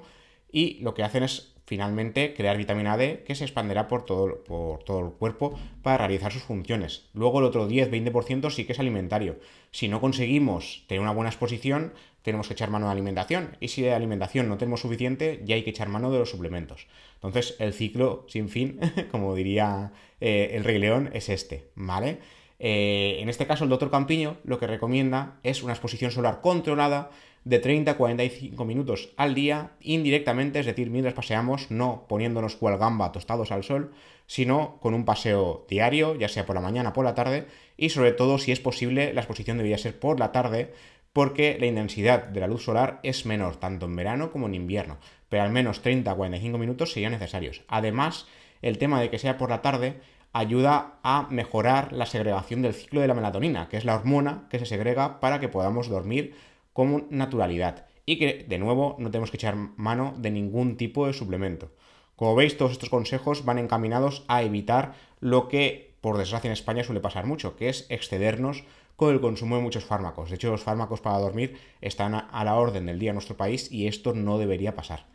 y 0.52 0.80
lo 0.82 0.94
que 0.94 1.04
hacen 1.04 1.24
es 1.24 1.51
finalmente 1.72 2.34
crear 2.34 2.58
vitamina 2.58 2.98
D 2.98 3.24
que 3.26 3.34
se 3.34 3.46
expanderá 3.46 3.88
por 3.88 4.04
todo, 4.04 4.44
por 4.44 4.84
todo 4.84 5.00
el 5.00 5.14
cuerpo 5.14 5.58
para 5.82 6.00
realizar 6.00 6.30
sus 6.30 6.44
funciones. 6.44 7.06
Luego 7.14 7.40
el 7.40 7.46
otro 7.46 7.70
10-20% 7.70 8.52
sí 8.52 8.66
que 8.66 8.74
es 8.74 8.80
alimentario. 8.82 9.40
Si 9.72 9.88
no 9.88 10.02
conseguimos 10.02 10.84
tener 10.88 11.00
una 11.00 11.14
buena 11.14 11.30
exposición, 11.30 11.94
tenemos 12.24 12.50
que 12.50 12.56
echar 12.56 12.70
mano 12.70 12.88
de 12.88 12.92
alimentación. 12.92 13.56
Y 13.62 13.70
si 13.70 13.84
de 13.84 13.94
alimentación 13.94 14.50
no 14.50 14.58
tenemos 14.58 14.82
suficiente, 14.82 15.40
ya 15.46 15.56
hay 15.56 15.64
que 15.64 15.70
echar 15.70 15.88
mano 15.88 16.12
de 16.12 16.20
los 16.20 16.30
suplementos. 16.30 16.88
Entonces 17.14 17.56
el 17.58 17.72
ciclo 17.72 18.26
sin 18.28 18.50
fin, 18.50 18.78
como 19.10 19.34
diría 19.34 19.94
eh, 20.20 20.52
el 20.52 20.66
Rey 20.66 20.78
León, 20.78 21.10
es 21.14 21.30
este, 21.30 21.70
¿vale? 21.76 22.18
Eh, 22.60 23.20
en 23.22 23.30
este 23.30 23.48
caso 23.48 23.64
el 23.64 23.70
doctor 23.70 23.90
Campiño 23.90 24.36
lo 24.44 24.60
que 24.60 24.68
recomienda 24.68 25.40
es 25.42 25.64
una 25.64 25.72
exposición 25.72 26.12
solar 26.12 26.42
controlada 26.42 27.12
de 27.44 27.60
30 27.60 27.92
a 27.92 27.98
45 27.98 28.66
minutos 28.66 29.14
al 29.18 29.34
día 29.34 29.72
indirectamente, 29.82 30.60
es 30.60 30.66
decir, 30.66 30.90
mientras 30.90 31.16
paseamos, 31.16 31.72
no 31.72 32.06
poniéndonos 32.08 32.56
cual 32.56 32.78
gamba 32.78 33.12
tostados 33.12 33.52
al 33.52 33.64
sol, 33.64 33.92
sino 34.28 34.78
con 34.80 34.94
un 34.94 35.06
paseo 35.06 35.66
diario, 35.68 36.16
ya 36.16 36.30
sea 36.30 36.46
por 36.46 36.56
la 36.56 36.62
mañana 36.62 36.94
por 36.94 37.04
la 37.04 37.16
tarde, 37.16 37.48
y 37.78 37.90
sobre 37.90 38.12
todo, 38.12 38.38
si 38.38 38.52
es 38.52 38.60
posible, 38.60 39.14
la 39.14 39.22
exposición 39.22 39.58
debería 39.58 39.78
ser 39.78 40.00
por 40.00 40.20
la 40.20 40.32
tarde, 40.32 40.74
porque 41.14 41.58
la 41.60 41.66
intensidad 41.66 42.26
de 42.26 42.40
la 42.40 42.48
luz 42.48 42.64
solar 42.64 43.00
es 43.04 43.26
menor, 43.26 43.58
tanto 43.58 43.88
en 43.88 43.96
verano 43.96 44.32
como 44.32 44.48
en 44.48 44.56
invierno, 44.56 44.98
pero 45.28 45.44
al 45.44 45.52
menos 45.52 45.82
30 45.82 46.12
a 46.12 46.16
45 46.16 46.58
minutos 46.58 46.94
serían 46.94 47.12
necesarios. 47.12 47.64
Además, 47.68 48.28
el 48.62 48.78
tema 48.78 49.02
de 49.02 49.10
que 49.10 49.20
sea 49.20 49.38
por 49.38 49.50
la 49.50 49.62
tarde 49.62 50.00
ayuda 50.34 51.00
a 51.04 51.28
mejorar 51.30 51.92
la 51.92 52.06
segregación 52.06 52.62
del 52.62 52.74
ciclo 52.74 53.02
de 53.02 53.08
la 53.08 53.14
melatonina, 53.14 53.68
que 53.68 53.78
es 53.78 53.86
la 53.86 53.96
hormona 53.96 54.48
que 54.50 54.60
se 54.60 54.66
segrega 54.66 55.20
para 55.20 55.40
que 55.40 55.50
podamos 55.50 55.90
dormir 55.90 56.36
con 56.74 57.08
naturalidad 57.10 57.86
y 58.06 58.18
que 58.18 58.46
de 58.48 58.58
nuevo 58.58 58.96
no 59.00 59.12
tenemos 59.12 59.32
que 59.32 59.38
echar 59.38 59.56
mano 59.56 60.14
de 60.18 60.32
ningún 60.32 60.78
tipo 60.78 61.08
de 61.08 61.14
suplemento. 61.14 61.72
Como 62.16 62.36
veis, 62.36 62.58
todos 62.58 62.74
estos 62.74 62.90
consejos 62.90 63.46
van 63.46 63.58
encaminados 63.58 64.26
a 64.28 64.44
evitar 64.44 64.94
lo 65.20 65.48
que, 65.48 65.96
por 66.02 66.18
desgracia 66.18 66.50
en 66.50 66.54
España, 66.54 66.84
suele 66.84 67.02
pasar 67.02 67.26
mucho, 67.26 67.56
que 67.56 67.70
es 67.70 67.86
excedernos 67.90 68.64
con 68.96 69.12
el 69.12 69.22
consumo 69.22 69.56
de 69.56 69.64
muchos 69.64 69.86
fármacos. 69.86 70.30
De 70.30 70.36
hecho, 70.36 70.52
los 70.52 70.62
fármacos 70.62 71.02
para 71.02 71.18
dormir 71.18 71.58
están 71.82 72.14
a 72.14 72.44
la 72.44 72.56
orden 72.56 72.86
del 72.86 73.00
día 73.00 73.10
en 73.10 73.16
nuestro 73.16 73.38
país 73.38 73.72
y 73.72 73.88
esto 73.88 74.14
no 74.14 74.38
debería 74.38 74.76
pasar. 74.76 75.08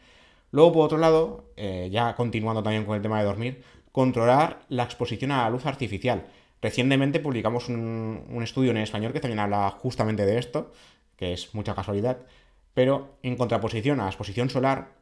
Luego, 0.50 0.72
por 0.72 0.84
otro 0.86 0.98
lado, 0.98 1.52
eh, 1.56 1.88
ya 1.92 2.16
continuando 2.16 2.62
también 2.62 2.84
con 2.84 2.96
el 2.96 3.02
tema 3.02 3.20
de 3.20 3.26
dormir, 3.26 3.62
controlar 3.92 4.62
la 4.68 4.82
exposición 4.82 5.30
a 5.30 5.42
la 5.42 5.50
luz 5.50 5.66
artificial. 5.66 6.26
Recientemente 6.60 7.20
publicamos 7.20 7.68
un, 7.68 8.24
un 8.28 8.42
estudio 8.42 8.70
en 8.72 8.78
español 8.78 9.12
que 9.12 9.20
también 9.20 9.38
habla 9.38 9.70
justamente 9.70 10.26
de 10.26 10.38
esto, 10.38 10.72
que 11.16 11.32
es 11.32 11.54
mucha 11.54 11.74
casualidad, 11.74 12.18
Pero 12.74 13.16
en 13.22 13.36
contraposición 13.36 14.00
a 14.00 14.04
la 14.04 14.10
exposición 14.10 14.50
solar, 14.50 14.96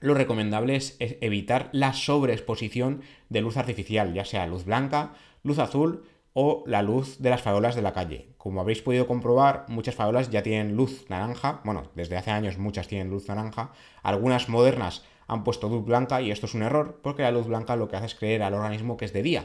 lo 0.00 0.14
recomendable 0.14 0.76
es 0.76 0.96
evitar 0.98 1.68
la 1.72 1.92
sobreexposición 1.92 3.02
de 3.28 3.42
luz 3.42 3.58
artificial, 3.58 4.14
ya 4.14 4.24
sea 4.24 4.46
luz 4.46 4.64
blanca, 4.64 5.12
luz 5.42 5.58
azul 5.58 6.04
o 6.32 6.64
la 6.66 6.82
luz 6.82 7.18
de 7.18 7.28
las 7.28 7.42
farolas 7.42 7.74
de 7.74 7.82
la 7.82 7.92
calle. 7.92 8.28
Como 8.38 8.62
habréis 8.62 8.80
podido 8.80 9.06
comprobar, 9.06 9.66
muchas 9.68 9.94
farolas 9.94 10.30
ya 10.30 10.42
tienen 10.42 10.76
luz 10.76 11.04
naranja, 11.10 11.60
bueno, 11.64 11.82
desde 11.94 12.16
hace 12.16 12.30
años 12.30 12.56
muchas 12.56 12.88
tienen 12.88 13.10
luz 13.10 13.28
naranja, 13.28 13.72
algunas 14.02 14.48
modernas 14.48 15.04
han 15.26 15.44
puesto 15.44 15.68
luz 15.68 15.84
blanca 15.84 16.22
y 16.22 16.30
esto 16.30 16.46
es 16.46 16.54
un 16.54 16.62
error 16.62 17.00
porque 17.02 17.22
la 17.22 17.30
luz 17.30 17.46
blanca 17.46 17.76
lo 17.76 17.88
que 17.88 17.96
hace 17.96 18.06
es 18.06 18.14
creer 18.14 18.42
al 18.42 18.54
organismo 18.54 18.96
que 18.96 19.04
es 19.04 19.12
de 19.12 19.22
día. 19.22 19.44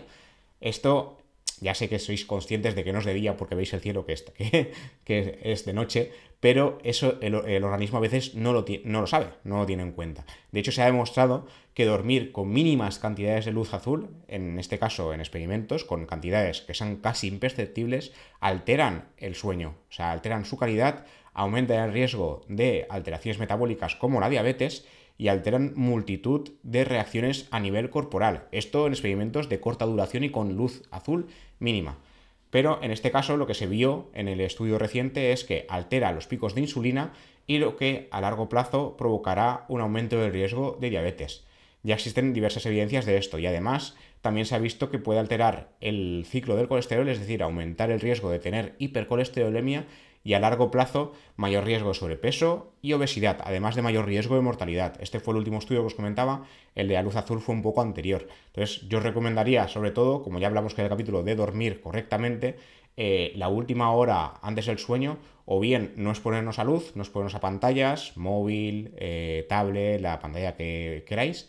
Esto 0.62 1.18
ya 1.62 1.74
sé 1.76 1.90
que 1.90 2.00
sois 2.00 2.26
conscientes 2.26 2.76
de 2.76 2.84
que 2.84 2.94
no 2.94 3.00
es 3.00 3.06
de 3.06 3.14
día 3.14 3.38
porque 3.38 3.56
veis 3.56 3.74
el 3.74 3.82
cielo 3.82 4.06
que, 4.06 4.14
es, 4.14 4.26
que, 5.04 5.40
es 5.44 5.66
de 5.66 5.74
noche, 5.74 6.12
pero 6.40 6.78
eso 6.84 7.18
el, 7.22 7.36
organismo 7.64 7.98
a 7.98 8.02
veces 8.02 8.36
no 8.36 8.54
lo, 8.54 8.66
no 8.84 9.02
lo 9.02 9.08
sabe, 9.08 9.28
no 9.44 9.58
lo 9.58 9.66
tiene 9.66 9.84
en 9.84 9.92
cuenta. 9.92 10.26
De 10.52 10.60
hecho, 10.60 10.72
se 10.72 10.82
ha 10.82 10.86
demostrado 10.86 11.48
que 11.74 11.86
dormir 11.86 12.32
con 12.32 12.52
mínimas 12.52 13.00
cantidades 13.00 13.46
de 13.46 13.52
luz 13.52 13.74
azul, 13.74 14.10
en 14.28 14.60
este 14.60 14.80
caso 14.80 15.14
en 15.14 15.20
experimentos, 15.20 15.84
con 15.84 16.06
cantidades 16.06 16.62
que 16.62 16.74
son 16.74 16.98
casi 16.98 17.28
imperceptibles, 17.28 18.14
alteran 18.40 19.10
el 19.18 19.36
sueño, 19.36 19.76
o 19.90 19.94
sea, 19.94 20.12
alteran 20.12 20.46
su 20.46 20.58
calidad, 20.58 21.06
aumentan 21.34 21.84
el 21.84 21.94
riesgo 21.94 22.42
de 22.48 22.88
alteraciones 22.90 23.40
metabólicas 23.40 23.96
como 23.96 24.20
la 24.20 24.30
diabetes 24.30 24.86
y 25.18 25.30
alteran 25.30 25.74
multitud 25.76 26.52
de 26.64 26.84
reacciones 26.84 27.48
a 27.52 27.60
nivel 27.60 27.90
corporal. 27.90 28.48
Esto 28.52 28.86
en 28.86 28.94
experimentos 28.94 29.50
de 29.50 29.60
corta 29.60 29.86
duración 29.86 30.24
y 30.24 30.30
con 30.30 30.56
luz 30.56 30.84
azul 30.92 31.28
mínima. 31.60 31.98
Pero 32.50 32.80
en 32.82 32.92
este 32.92 33.12
caso 33.12 33.38
lo 33.38 33.48
que 33.48 33.54
se 33.54 33.68
vio 33.68 34.10
en 34.14 34.28
el 34.28 34.42
estudio 34.42 34.78
reciente 34.78 35.32
es 35.32 35.44
que 35.44 35.66
altera 35.70 36.12
los 36.12 36.28
picos 36.28 36.56
de 36.56 36.62
insulina 36.62 37.14
y 37.48 37.58
lo 37.58 37.78
que 37.78 38.08
a 38.12 38.22
largo 38.22 38.50
plazo 38.50 38.98
provocará 38.98 39.66
un 39.68 39.82
aumento 39.82 40.20
del 40.20 40.34
riesgo 40.34 40.78
de 40.80 40.90
diabetes. 40.90 41.45
Ya 41.86 41.94
existen 41.94 42.34
diversas 42.34 42.66
evidencias 42.66 43.06
de 43.06 43.18
esto 43.18 43.38
y 43.38 43.46
además 43.46 43.96
también 44.22 44.48
se 44.48 44.56
ha 44.56 44.60
visto 44.60 44.90
que 44.90 44.98
puede 44.98 45.20
alterar 45.20 45.70
el 45.82 46.26
ciclo 46.28 46.56
del 46.56 46.68
colesterol, 46.68 47.08
es 47.08 47.20
decir, 47.20 47.44
aumentar 47.44 47.92
el 47.92 48.02
riesgo 48.02 48.32
de 48.32 48.40
tener 48.40 48.74
hipercolesterolemia 48.80 49.86
y 50.24 50.34
a 50.34 50.40
largo 50.40 50.72
plazo 50.72 51.14
mayor 51.36 51.64
riesgo 51.64 51.90
de 51.90 51.94
sobrepeso 51.94 52.74
y 52.82 52.94
obesidad, 52.94 53.38
además 53.44 53.76
de 53.76 53.84
mayor 53.84 54.08
riesgo 54.08 54.34
de 54.34 54.42
mortalidad. 54.42 55.00
Este 55.00 55.20
fue 55.20 55.34
el 55.34 55.38
último 55.38 55.60
estudio 55.60 55.82
que 55.82 55.86
os 55.86 55.94
comentaba, 55.94 56.46
el 56.74 56.88
de 56.88 56.96
la 56.96 57.04
luz 57.04 57.18
azul 57.18 57.40
fue 57.40 57.54
un 57.54 57.62
poco 57.62 57.84
anterior. 57.84 58.28
Entonces 58.48 58.82
yo 58.90 58.98
os 58.98 59.04
recomendaría, 59.04 59.68
sobre 59.68 59.92
todo, 59.92 60.24
como 60.24 60.40
ya 60.40 60.48
hablamos 60.48 60.76
en 60.80 60.86
el 60.86 60.90
capítulo 60.90 61.22
de 61.22 61.36
dormir 61.36 61.82
correctamente, 61.82 62.58
eh, 62.98 63.32
la 63.36 63.50
última 63.50 63.92
hora 63.92 64.40
antes 64.42 64.66
del 64.66 64.80
sueño, 64.80 65.20
o 65.46 65.60
bien 65.60 65.94
no 65.98 66.10
exponernos 66.10 66.58
a 66.58 66.64
luz, 66.64 66.96
no 66.96 67.04
exponernos 67.04 67.36
a 67.36 67.42
pantallas, 67.42 68.18
móvil, 68.18 68.96
eh, 68.98 69.46
tablet, 69.48 70.02
la 70.02 70.18
pantalla 70.18 70.56
que 70.56 71.04
queráis, 71.06 71.48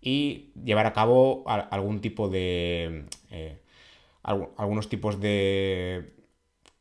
y 0.00 0.52
llevar 0.64 0.86
a 0.86 0.92
cabo 0.92 1.44
algún 1.46 2.00
tipo 2.00 2.28
de... 2.28 3.06
Eh, 3.30 3.58
algunos 4.22 4.90
tipos 4.90 5.20
de 5.20 6.18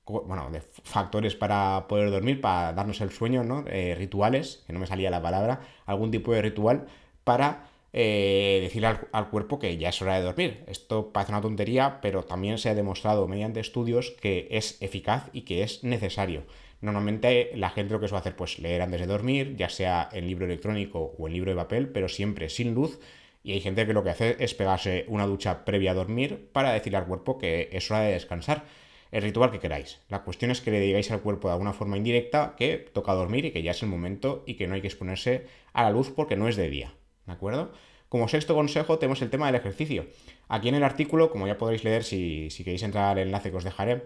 bueno, 0.07 0.49
de 0.51 0.61
factores 0.61 1.35
para 1.35 1.85
poder 1.87 2.09
dormir, 2.11 2.39
para 2.41 2.73
darnos 2.73 3.01
el 3.01 3.11
sueño, 3.11 3.43
¿no? 3.43 3.65
Eh, 3.67 3.95
rituales, 3.97 4.63
que 4.65 4.73
no 4.73 4.79
me 4.79 4.87
salía 4.87 5.09
la 5.09 5.21
palabra, 5.21 5.61
algún 5.85 6.11
tipo 6.11 6.33
de 6.33 6.41
ritual 6.41 6.87
para 7.23 7.69
eh, 7.93 8.59
decirle 8.61 8.95
al, 9.11 9.29
cuerpo 9.29 9.59
que 9.59 9.77
ya 9.77 9.89
es 9.89 10.01
hora 10.01 10.15
de 10.15 10.21
dormir. 10.21 10.63
Esto 10.67 11.11
parece 11.11 11.31
una 11.33 11.41
tontería, 11.41 11.99
pero 12.01 12.23
también 12.23 12.57
se 12.57 12.69
ha 12.69 12.75
demostrado 12.75 13.27
mediante 13.27 13.59
estudios 13.59 14.11
que 14.21 14.47
es 14.51 14.81
eficaz 14.81 15.29
y 15.33 15.41
que 15.41 15.63
es 15.63 15.83
necesario. 15.83 16.43
Normalmente 16.81 17.51
la 17.55 17.69
gente 17.71 17.93
lo 17.93 17.99
que 17.99 18.07
suele 18.07 18.19
hacer 18.19 18.35
pues 18.35 18.59
leer 18.59 18.81
antes 18.81 19.01
de 19.01 19.07
dormir, 19.07 19.55
ya 19.55 19.69
sea 19.69 20.09
en 20.11 20.27
libro 20.27 20.45
electrónico 20.45 21.15
o 21.17 21.27
en 21.27 21.33
libro 21.33 21.51
de 21.51 21.57
papel, 21.57 21.89
pero 21.89 22.07
siempre 22.07 22.49
sin 22.49 22.73
luz. 22.73 22.99
Y 23.43 23.53
hay 23.53 23.61
gente 23.61 23.87
que 23.87 23.93
lo 23.93 24.03
que 24.03 24.09
hace 24.09 24.35
es 24.39 24.53
pegarse 24.53 25.05
una 25.07 25.25
ducha 25.25 25.65
previa 25.65 25.91
a 25.91 25.95
dormir 25.95 26.49
para 26.51 26.73
decirle 26.73 26.97
al 26.97 27.07
cuerpo 27.07 27.37
que 27.37 27.69
es 27.71 27.89
hora 27.89 28.01
de 28.01 28.13
descansar 28.13 28.65
el 29.11 29.21
ritual 29.21 29.51
que 29.51 29.59
queráis. 29.59 30.01
La 30.09 30.23
cuestión 30.23 30.51
es 30.51 30.61
que 30.61 30.71
le 30.71 30.79
digáis 30.79 31.11
al 31.11 31.21
cuerpo 31.21 31.47
de 31.47 31.53
alguna 31.53 31.73
forma 31.73 31.97
indirecta 31.97 32.55
que 32.57 32.77
toca 32.77 33.13
dormir 33.13 33.45
y 33.45 33.51
que 33.51 33.63
ya 33.63 33.71
es 33.71 33.81
el 33.81 33.89
momento 33.89 34.43
y 34.45 34.55
que 34.55 34.67
no 34.67 34.75
hay 34.75 34.81
que 34.81 34.87
exponerse 34.87 35.47
a 35.73 35.83
la 35.83 35.91
luz 35.91 36.11
porque 36.11 36.35
no 36.35 36.47
es 36.47 36.55
de 36.55 36.69
día. 36.69 36.93
¿De 37.25 37.33
acuerdo? 37.33 37.71
Como 38.09 38.27
sexto 38.27 38.55
consejo 38.55 38.99
tenemos 38.99 39.21
el 39.21 39.29
tema 39.29 39.47
del 39.47 39.55
ejercicio. 39.55 40.07
Aquí 40.47 40.69
en 40.69 40.75
el 40.75 40.83
artículo, 40.83 41.29
como 41.29 41.47
ya 41.47 41.57
podréis 41.57 41.83
leer 41.83 42.03
si, 42.03 42.49
si 42.49 42.63
queréis 42.63 42.83
entrar 42.83 43.11
al 43.11 43.17
enlace 43.17 43.51
que 43.51 43.57
os 43.57 43.63
dejaré, 43.63 44.03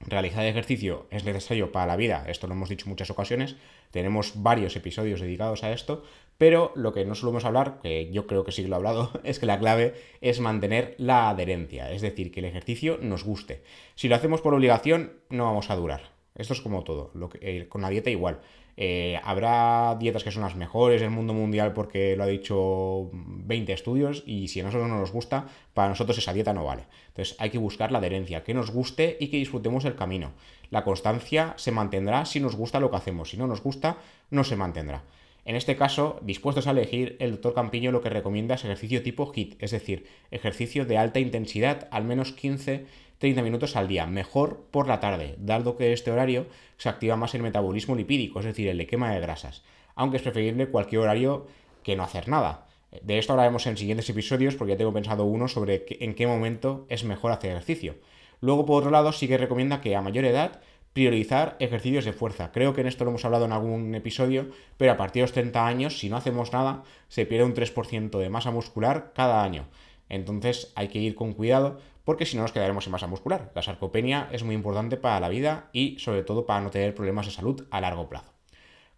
realizar 0.00 0.44
ejercicio 0.46 1.06
es 1.10 1.24
necesario 1.24 1.72
para 1.72 1.86
la 1.86 1.96
vida, 1.96 2.24
esto 2.28 2.46
lo 2.46 2.54
hemos 2.54 2.68
dicho 2.68 2.88
muchas 2.88 3.10
ocasiones, 3.10 3.56
tenemos 3.90 4.42
varios 4.42 4.74
episodios 4.76 5.20
dedicados 5.20 5.62
a 5.62 5.72
esto, 5.72 6.04
pero 6.38 6.72
lo 6.74 6.94
que 6.94 7.04
no 7.04 7.14
solemos 7.14 7.44
hablar, 7.44 7.80
que 7.82 8.10
yo 8.10 8.26
creo 8.26 8.44
que 8.44 8.52
sí 8.52 8.66
lo 8.66 8.74
he 8.74 8.76
hablado, 8.76 9.10
es 9.24 9.38
que 9.38 9.46
la 9.46 9.58
clave 9.58 9.94
es 10.20 10.40
mantener 10.40 10.94
la 10.98 11.28
adherencia, 11.28 11.92
es 11.92 12.00
decir, 12.00 12.32
que 12.32 12.40
el 12.40 12.46
ejercicio 12.46 12.98
nos 13.02 13.24
guste. 13.24 13.62
Si 13.94 14.08
lo 14.08 14.16
hacemos 14.16 14.40
por 14.40 14.54
obligación, 14.54 15.12
no 15.28 15.44
vamos 15.44 15.70
a 15.70 15.76
durar. 15.76 16.12
Esto 16.34 16.54
es 16.54 16.62
como 16.62 16.84
todo, 16.84 17.10
lo 17.14 17.28
que, 17.28 17.38
eh, 17.42 17.68
con 17.68 17.82
la 17.82 17.90
dieta 17.90 18.08
igual. 18.08 18.40
Eh, 18.82 19.20
habrá 19.24 19.94
dietas 20.00 20.24
que 20.24 20.30
son 20.30 20.42
las 20.42 20.56
mejores 20.56 21.02
del 21.02 21.10
mundo 21.10 21.34
mundial 21.34 21.74
porque 21.74 22.16
lo 22.16 22.22
ha 22.22 22.26
dicho 22.26 23.10
20 23.12 23.74
estudios 23.74 24.22
y 24.24 24.48
si 24.48 24.60
a 24.60 24.62
nosotros 24.62 24.88
no 24.88 24.98
nos 24.98 25.12
gusta, 25.12 25.48
para 25.74 25.90
nosotros 25.90 26.16
esa 26.16 26.32
dieta 26.32 26.54
no 26.54 26.64
vale. 26.64 26.84
Entonces 27.08 27.36
hay 27.38 27.50
que 27.50 27.58
buscar 27.58 27.92
la 27.92 27.98
adherencia, 27.98 28.42
que 28.42 28.54
nos 28.54 28.70
guste 28.70 29.18
y 29.20 29.28
que 29.28 29.36
disfrutemos 29.36 29.84
el 29.84 29.96
camino. 29.96 30.32
La 30.70 30.82
constancia 30.82 31.52
se 31.58 31.72
mantendrá 31.72 32.24
si 32.24 32.40
nos 32.40 32.56
gusta 32.56 32.80
lo 32.80 32.90
que 32.90 32.96
hacemos, 32.96 33.28
si 33.28 33.36
no 33.36 33.46
nos 33.46 33.62
gusta, 33.62 33.98
no 34.30 34.44
se 34.44 34.56
mantendrá. 34.56 35.02
En 35.44 35.56
este 35.56 35.76
caso, 35.76 36.18
dispuestos 36.22 36.66
a 36.66 36.70
elegir, 36.70 37.16
el 37.18 37.32
doctor 37.32 37.52
Campiño 37.52 37.92
lo 37.92 38.00
que 38.00 38.08
recomienda 38.08 38.54
es 38.54 38.64
ejercicio 38.64 39.02
tipo 39.02 39.30
HIT, 39.34 39.62
es 39.62 39.72
decir, 39.72 40.06
ejercicio 40.30 40.86
de 40.86 40.96
alta 40.96 41.20
intensidad, 41.20 41.88
al 41.90 42.04
menos 42.04 42.32
15 42.32 42.86
30 43.20 43.42
minutos 43.42 43.76
al 43.76 43.86
día, 43.86 44.06
mejor 44.06 44.64
por 44.70 44.88
la 44.88 44.98
tarde, 44.98 45.34
dado 45.38 45.76
que 45.76 45.92
este 45.92 46.10
horario 46.10 46.46
se 46.78 46.88
activa 46.88 47.16
más 47.16 47.34
el 47.34 47.42
metabolismo 47.42 47.94
lipídico, 47.94 48.40
es 48.40 48.46
decir, 48.46 48.66
el 48.68 48.78
de 48.78 48.86
quema 48.86 49.12
de 49.12 49.20
grasas, 49.20 49.62
aunque 49.94 50.16
es 50.16 50.22
preferible 50.22 50.68
cualquier 50.68 51.02
horario 51.02 51.46
que 51.82 51.96
no 51.96 52.02
hacer 52.02 52.28
nada. 52.28 52.66
De 53.02 53.18
esto 53.18 53.34
hablaremos 53.34 53.66
en 53.66 53.76
siguientes 53.76 54.08
episodios 54.08 54.56
porque 54.56 54.72
ya 54.72 54.78
tengo 54.78 54.94
pensado 54.94 55.26
uno 55.26 55.48
sobre 55.48 55.84
en 55.86 56.14
qué 56.14 56.26
momento 56.26 56.86
es 56.88 57.04
mejor 57.04 57.30
hacer 57.32 57.50
ejercicio. 57.50 57.96
Luego, 58.40 58.64
por 58.64 58.78
otro 58.78 58.90
lado, 58.90 59.12
sí 59.12 59.28
que 59.28 59.36
recomienda 59.36 59.82
que 59.82 59.94
a 59.94 60.00
mayor 60.00 60.24
edad 60.24 60.62
priorizar 60.94 61.56
ejercicios 61.60 62.06
de 62.06 62.14
fuerza. 62.14 62.52
Creo 62.52 62.72
que 62.72 62.80
en 62.80 62.86
esto 62.86 63.04
lo 63.04 63.10
hemos 63.10 63.24
hablado 63.26 63.44
en 63.44 63.52
algún 63.52 63.94
episodio, 63.94 64.48
pero 64.78 64.92
a 64.92 64.96
partir 64.96 65.20
de 65.20 65.24
los 65.24 65.32
30 65.32 65.66
años, 65.66 65.98
si 65.98 66.08
no 66.08 66.16
hacemos 66.16 66.54
nada, 66.54 66.84
se 67.08 67.26
pierde 67.26 67.44
un 67.44 67.54
3% 67.54 68.18
de 68.18 68.30
masa 68.30 68.50
muscular 68.50 69.12
cada 69.14 69.44
año. 69.44 69.66
Entonces 70.10 70.72
hay 70.74 70.88
que 70.88 70.98
ir 70.98 71.14
con 71.14 71.32
cuidado 71.32 71.80
porque 72.04 72.26
si 72.26 72.36
no 72.36 72.42
nos 72.42 72.52
quedaremos 72.52 72.84
sin 72.84 72.92
masa 72.92 73.06
muscular. 73.06 73.52
La 73.54 73.62
sarcopenia 73.62 74.28
es 74.32 74.42
muy 74.42 74.54
importante 74.54 74.96
para 74.96 75.20
la 75.20 75.28
vida 75.28 75.70
y 75.72 75.98
sobre 75.98 76.22
todo 76.22 76.44
para 76.44 76.60
no 76.60 76.70
tener 76.70 76.94
problemas 76.94 77.26
de 77.26 77.32
salud 77.32 77.66
a 77.70 77.80
largo 77.80 78.08
plazo. 78.08 78.32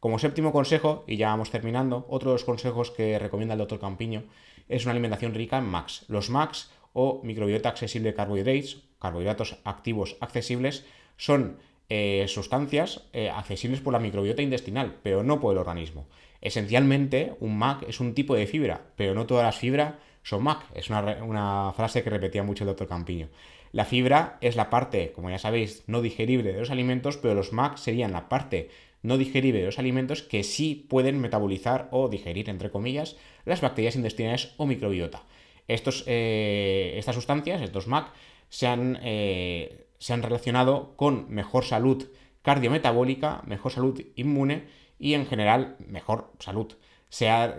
Como 0.00 0.18
séptimo 0.18 0.50
consejo, 0.50 1.04
y 1.06 1.16
ya 1.16 1.28
vamos 1.28 1.50
terminando, 1.50 2.06
otro 2.08 2.30
de 2.30 2.34
los 2.34 2.44
consejos 2.44 2.90
que 2.90 3.20
recomienda 3.20 3.54
el 3.54 3.58
doctor 3.58 3.78
Campiño 3.78 4.24
es 4.68 4.84
una 4.84 4.92
alimentación 4.92 5.34
rica 5.34 5.58
en 5.58 5.66
MAX. 5.66 6.06
Los 6.08 6.30
MAX 6.30 6.70
o 6.92 7.20
microbiota 7.22 7.68
accesible 7.68 8.10
de 8.10 8.14
carbohidratos, 8.14 8.82
carbohidratos 8.98 9.58
activos 9.62 10.16
accesibles, 10.20 10.84
son 11.16 11.58
eh, 11.88 12.24
sustancias 12.26 13.04
eh, 13.12 13.30
accesibles 13.30 13.80
por 13.80 13.92
la 13.92 14.00
microbiota 14.00 14.42
intestinal, 14.42 14.96
pero 15.02 15.22
no 15.22 15.38
por 15.38 15.52
el 15.52 15.58
organismo. 15.58 16.06
Esencialmente, 16.40 17.34
un 17.38 17.56
MAC 17.56 17.88
es 17.88 18.00
un 18.00 18.14
tipo 18.14 18.34
de 18.34 18.46
fibra, 18.46 18.86
pero 18.96 19.14
no 19.14 19.26
todas 19.26 19.44
las 19.44 19.58
fibras 19.58 19.94
son 20.22 20.42
MAC. 20.42 20.64
Es 20.74 20.90
una, 20.90 21.72
frase 21.76 22.02
que 22.02 22.10
repetía 22.10 22.42
mucho 22.42 22.64
el 22.64 22.68
doctor 22.68 22.88
Campiño. 22.88 23.28
La 23.72 23.84
fibra 23.84 24.38
es 24.40 24.56
la 24.56 24.70
parte, 24.70 25.12
como 25.12 25.30
ya 25.30 25.38
sabéis, 25.38 25.84
no 25.86 26.02
digerible 26.02 26.52
de 26.52 26.60
los 26.60 26.70
alimentos, 26.70 27.16
pero 27.16 27.34
los 27.34 27.52
MAC 27.52 27.76
serían 27.76 28.12
la 28.12 28.28
parte 28.28 28.70
no 29.02 29.18
digerible 29.18 29.60
de 29.60 29.66
los 29.66 29.78
alimentos 29.78 30.22
que 30.22 30.44
sí 30.44 30.86
pueden 30.88 31.20
metabolizar 31.20 31.88
o 31.90 32.08
digerir, 32.08 32.48
entre 32.48 32.70
comillas, 32.70 33.16
las 33.44 33.60
bacterias 33.60 33.96
intestinales 33.96 34.54
o 34.58 34.66
microbiota. 34.66 35.24
Estos, 35.66 36.04
eh, 36.06 36.94
estas 36.96 37.16
sustancias, 37.16 37.62
estos 37.62 37.88
MAC, 37.88 38.12
se 38.48 38.66
han, 38.66 38.98
eh, 39.02 39.86
se 39.98 40.12
han 40.12 40.22
relacionado 40.22 40.94
con 40.96 41.30
mejor 41.30 41.64
salud 41.64 42.06
cardiometabólica, 42.42 43.42
mejor 43.46 43.72
salud 43.72 44.00
inmune 44.14 44.66
y 44.98 45.14
en 45.14 45.26
general 45.26 45.76
mejor 45.78 46.30
salud 46.38 46.74
sea 47.12 47.54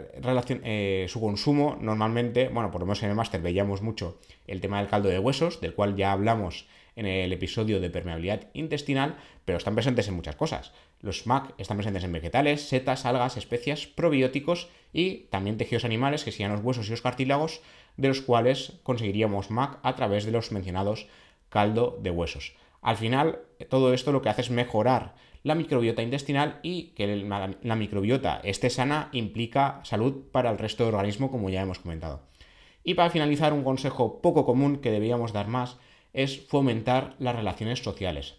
eh, 0.63 1.05
su 1.07 1.21
consumo 1.21 1.77
normalmente, 1.79 2.49
bueno, 2.49 2.71
por 2.71 2.81
lo 2.81 2.87
menos 2.87 3.03
en 3.03 3.09
el 3.09 3.15
máster 3.15 3.39
veíamos 3.39 3.83
mucho 3.83 4.17
el 4.47 4.61
tema 4.61 4.79
del 4.79 4.87
caldo 4.87 5.09
de 5.09 5.19
huesos, 5.19 5.61
del 5.61 5.75
cual 5.75 5.95
ya 5.95 6.11
hablamos 6.11 6.65
en 6.95 7.05
el 7.05 7.31
episodio 7.31 7.79
de 7.79 7.91
permeabilidad 7.91 8.47
intestinal, 8.55 9.15
pero 9.45 9.59
están 9.59 9.75
presentes 9.75 10.07
en 10.07 10.15
muchas 10.15 10.35
cosas. 10.35 10.71
Los 11.01 11.27
MAC 11.27 11.53
están 11.59 11.77
presentes 11.77 12.03
en 12.03 12.13
vegetales, 12.13 12.67
setas, 12.67 13.05
algas, 13.05 13.37
especias, 13.37 13.85
probióticos 13.85 14.69
y 14.91 15.25
también 15.29 15.57
tejidos 15.57 15.85
animales, 15.85 16.23
que 16.23 16.31
serían 16.31 16.53
los 16.53 16.63
huesos 16.63 16.87
y 16.87 16.89
los 16.89 17.03
cartílagos, 17.03 17.61
de 17.95 18.07
los 18.07 18.21
cuales 18.21 18.79
conseguiríamos 18.81 19.51
MAC 19.51 19.77
a 19.83 19.95
través 19.95 20.25
de 20.25 20.31
los 20.31 20.51
mencionados 20.51 21.05
caldo 21.49 21.99
de 22.01 22.09
huesos. 22.09 22.55
Al 22.81 22.97
final, 22.97 23.37
todo 23.69 23.93
esto 23.93 24.11
lo 24.11 24.23
que 24.23 24.29
hace 24.29 24.41
es 24.41 24.49
mejorar 24.49 25.13
la 25.43 25.55
microbiota 25.55 26.01
intestinal 26.01 26.59
y 26.63 26.93
que 26.95 27.07
la 27.07 27.75
microbiota 27.75 28.39
esté 28.43 28.69
sana 28.69 29.09
implica 29.11 29.81
salud 29.83 30.23
para 30.31 30.49
el 30.49 30.57
resto 30.57 30.85
del 30.85 30.95
organismo, 30.95 31.29
como 31.29 31.49
ya 31.49 31.61
hemos 31.61 31.79
comentado. 31.79 32.21
Y 32.83 32.95
para 32.95 33.09
finalizar, 33.09 33.53
un 33.53 33.63
consejo 33.63 34.21
poco 34.21 34.45
común 34.45 34.77
que 34.77 34.91
deberíamos 34.91 35.33
dar 35.33 35.47
más 35.47 35.77
es 36.13 36.45
fomentar 36.47 37.15
las 37.19 37.35
relaciones 37.35 37.79
sociales. 37.79 38.35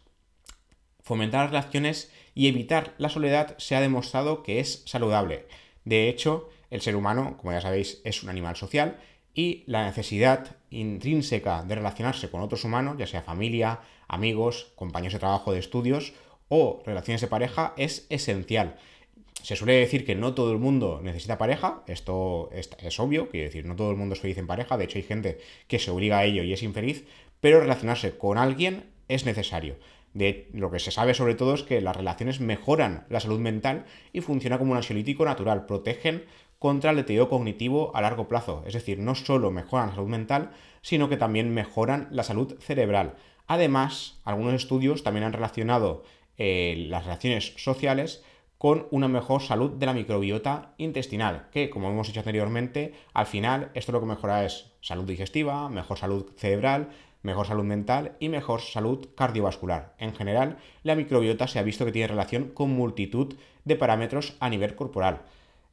Fomentar 1.02 1.42
las 1.42 1.50
relaciones 1.50 2.12
y 2.34 2.49
evitar 2.49 2.94
la 2.99 3.11
soledad 3.11 3.56
se 3.58 3.76
ha 3.76 3.80
demostrado 3.80 4.42
que 4.42 4.61
es 4.61 4.82
saludable. 4.87 5.46
De 5.84 6.08
hecho, 6.08 6.49
el 6.70 6.80
ser 6.80 6.96
humano, 6.96 7.37
como 7.37 7.52
ya 7.52 7.61
sabéis, 7.61 8.00
es 8.04 8.23
un 8.23 8.30
animal 8.30 8.56
social 8.56 8.99
y 9.34 9.64
la 9.66 9.84
necesidad 9.84 10.56
intrínseca 10.70 11.62
de 11.64 11.75
relacionarse 11.75 12.30
con 12.30 12.40
otros 12.40 12.64
humanos, 12.64 12.96
ya 12.99 13.06
sea 13.06 13.23
familia, 13.23 13.80
amigos, 14.08 14.73
compañeros 14.76 15.14
de 15.14 15.18
trabajo, 15.18 15.52
de 15.52 15.58
estudios 15.58 16.14
o 16.48 16.82
relaciones 16.84 17.20
de 17.20 17.26
pareja, 17.26 17.74
es 17.76 18.06
esencial. 18.10 18.76
Se 19.42 19.56
suele 19.56 19.74
decir 19.74 20.06
que 20.06 20.14
no 20.14 20.32
todo 20.34 20.52
el 20.52 20.58
mundo 20.58 21.00
necesita 21.02 21.36
pareja, 21.36 21.82
esto 21.86 22.48
es, 22.52 22.98
obvio, 22.98 23.28
quiero 23.28 23.44
decir, 23.44 23.66
no 23.66 23.76
todo 23.76 23.90
el 23.90 23.96
mundo 23.96 24.14
es 24.14 24.20
feliz 24.20 24.38
en 24.38 24.46
pareja, 24.46 24.78
de 24.78 24.84
hecho 24.84 24.96
hay 24.96 25.02
gente 25.02 25.38
que 25.68 25.78
se 25.78 25.90
obliga 25.90 26.18
a 26.18 26.24
ello 26.24 26.42
y 26.42 26.52
es 26.52 26.62
infeliz, 26.62 27.04
pero 27.40 27.60
relacionarse 27.60 28.16
con 28.16 28.38
alguien 28.38 28.84
es 29.08 29.26
necesario. 29.26 29.76
De, 30.14 30.48
lo 30.54 30.70
que 30.70 30.78
se 30.78 30.92
sabe 30.92 31.12
sobre 31.12 31.34
todo 31.34 31.54
es 31.54 31.62
que 31.62 31.80
las 31.80 31.96
relaciones 31.96 32.40
mejoran 32.40 33.04
la 33.10 33.20
salud 33.20 33.40
mental 33.40 33.84
y 34.12 34.20
funciona 34.20 34.58
como 34.58 34.70
un 34.70 34.78
ansiolítico 34.78 35.24
natural, 35.24 35.66
protegen 35.66 36.24
contra 36.58 36.92
el 36.92 36.96
deterioro 36.96 37.28
cognitivo 37.28 37.94
a 37.94 38.00
largo 38.00 38.28
plazo. 38.28 38.62
Es 38.66 38.72
decir, 38.72 38.98
no 38.98 39.14
solo 39.14 39.50
mejoran 39.50 39.88
la 39.88 39.96
salud 39.96 40.08
mental, 40.08 40.52
sino 40.80 41.10
que 41.10 41.18
también 41.18 41.52
mejoran 41.52 42.08
la 42.10 42.22
salud 42.22 42.56
cerebral. 42.60 43.16
Además, 43.46 44.20
algunos 44.24 44.54
estudios 44.54 45.02
también 45.02 45.24
han 45.24 45.34
relacionado 45.34 46.04
eh, 46.38 46.86
las 46.88 47.04
relaciones 47.04 47.54
sociales 47.56 48.22
con 48.58 48.86
una 48.90 49.08
mejor 49.08 49.42
salud 49.42 49.72
de 49.72 49.86
la 49.86 49.92
microbiota 49.92 50.74
intestinal, 50.78 51.48
que 51.52 51.68
como 51.68 51.90
hemos 51.90 52.06
dicho 52.06 52.20
anteriormente, 52.20 52.94
al 53.12 53.26
final 53.26 53.70
esto 53.74 53.92
lo 53.92 54.00
que 54.00 54.06
mejora 54.06 54.44
es 54.44 54.72
salud 54.80 55.04
digestiva, 55.04 55.68
mejor 55.68 55.98
salud 55.98 56.30
cerebral, 56.36 56.88
mejor 57.22 57.46
salud 57.46 57.64
mental 57.64 58.16
y 58.20 58.28
mejor 58.28 58.60
salud 58.60 59.08
cardiovascular. 59.16 59.94
En 59.98 60.14
general, 60.14 60.58
la 60.82 60.94
microbiota 60.94 61.48
se 61.48 61.58
ha 61.58 61.62
visto 61.62 61.84
que 61.84 61.92
tiene 61.92 62.08
relación 62.08 62.50
con 62.54 62.70
multitud 62.70 63.34
de 63.64 63.76
parámetros 63.76 64.36
a 64.40 64.48
nivel 64.48 64.76
corporal. 64.76 65.22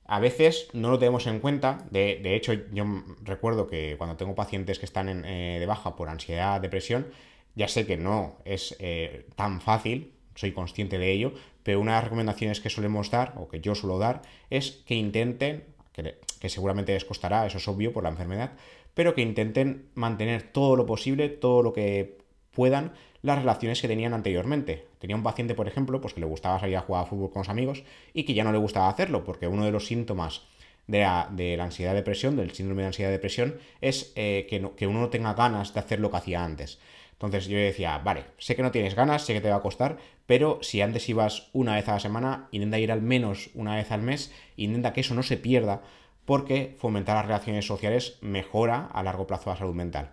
A 0.06 0.20
veces 0.20 0.68
no 0.74 0.90
lo 0.90 1.00
tenemos 1.00 1.28
en 1.28 1.40
cuenta, 1.40 1.86
de, 1.92 2.36
hecho 2.36 2.54
yo 2.74 2.86
recuerdo 3.24 3.68
que 3.68 3.96
cuando 3.98 4.18
tengo 4.18 4.36
pacientes 4.36 4.80
que 4.80 4.86
están 4.86 5.24
eh, 5.24 5.58
de 5.60 5.66
baja 5.66 5.96
por 5.96 6.10
ansiedad, 6.10 6.60
depresión, 6.60 7.08
ya 7.56 7.68
sé 7.68 7.86
que 7.86 7.98
no 7.98 8.36
es 8.44 8.76
eh, 8.80 9.28
tan 9.36 9.62
fácil, 9.62 10.14
soy 10.36 10.52
consciente 10.52 10.98
de 10.98 11.12
ello, 11.12 11.34
pero 11.64 11.80
una 11.80 11.92
de 11.92 11.98
las 11.98 12.04
recomendaciones 12.06 12.60
que 12.62 12.70
solemos 12.70 13.12
dar, 13.12 13.34
o 13.38 13.48
que 13.48 13.60
yo 13.60 13.76
suelo 13.76 14.00
dar, 14.00 14.22
es 14.50 14.84
que 14.86 14.96
intenten, 14.96 15.66
que, 15.94 16.18
que 16.40 16.50
seguramente 16.50 16.94
les 16.94 17.06
costará, 17.06 17.46
eso 17.46 17.58
es 17.58 17.68
obvio 17.68 17.94
por 17.94 18.04
la 18.04 18.10
enfermedad, 18.10 18.52
pero 18.94 19.16
que 19.16 19.22
intenten 19.22 19.90
mantener 19.96 20.44
todo 20.44 20.76
lo 20.76 20.86
posible, 20.86 21.30
todo 21.30 21.64
lo 21.64 21.74
que 21.74 22.18
puedan, 22.52 22.94
las 23.22 23.40
relaciones 23.40 23.82
que 23.82 23.88
tenían 23.88 24.14
anteriormente. 24.14 24.88
Tenía 25.00 25.16
un 25.16 25.24
paciente, 25.24 25.56
por 25.56 25.68
ejemplo, 25.68 26.02
pues 26.02 26.14
que 26.14 26.20
le 26.20 26.26
gustaba 26.26 26.60
salir 26.60 26.78
a 26.78 26.82
jugar 26.82 27.04
a 27.04 27.08
fútbol 27.08 27.32
con 27.32 27.42
los 27.42 27.50
amigos 27.50 27.84
y 28.14 28.24
que 28.24 28.34
ya 28.34 28.44
no 28.44 28.52
le 28.52 28.58
gustaba 28.58 28.90
hacerlo, 28.90 29.24
porque 29.24 29.48
uno 29.48 29.66
de 29.66 29.72
los 29.72 29.86
síntomas 29.86 30.42
de 30.88 31.00
la, 31.00 31.30
de 31.32 31.58
la 31.58 31.66
ansiedad 31.66 31.94
depresión, 31.94 32.36
del 32.36 32.52
síndrome 32.52 32.82
de 32.82 32.88
ansiedad 32.88 33.12
depresión, 33.12 33.60
es 33.82 34.12
eh, 34.16 34.48
que, 34.50 34.72
que 34.76 34.88
uno 34.88 35.00
no 35.00 35.10
tenga 35.10 35.34
ganas 35.34 35.74
de 35.74 35.80
hacer 35.80 36.00
lo 36.00 36.12
que 36.12 36.18
hacía 36.18 36.44
antes. 36.44 36.80
Entonces 37.14 37.48
yo 37.48 37.58
decía, 37.58 38.00
vale, 38.00 38.26
sé 38.40 38.56
que 38.56 38.64
no 38.64 38.72
tienes 38.72 38.96
ganas, 38.96 39.24
sé 39.24 39.34
que 39.34 39.42
te 39.42 39.50
va 39.50 39.58
a 39.58 39.62
costar, 39.62 39.98
pero 40.26 40.58
si 40.64 40.82
antes 40.82 41.08
ibas 41.08 41.50
una 41.54 41.76
vez 41.76 41.88
a 41.88 41.94
la 41.94 42.00
semana, 42.00 42.48
intenta 42.52 42.80
ir 42.80 42.92
al 42.92 43.04
menos 43.04 43.52
una 43.54 43.76
vez 43.76 43.92
al 43.92 44.02
mes, 44.02 44.34
intenta 44.56 44.92
que 44.92 45.02
eso 45.02 45.14
no 45.14 45.22
se 45.22 45.38
pierda, 45.38 45.84
porque 46.26 46.76
fomentar 46.80 47.16
las 47.16 47.26
relaciones 47.26 47.66
sociales 47.66 48.18
mejora 48.22 48.88
a 48.88 49.04
largo 49.04 49.28
plazo 49.28 49.52
la 49.52 49.58
salud 49.58 49.76
mental. 49.76 50.12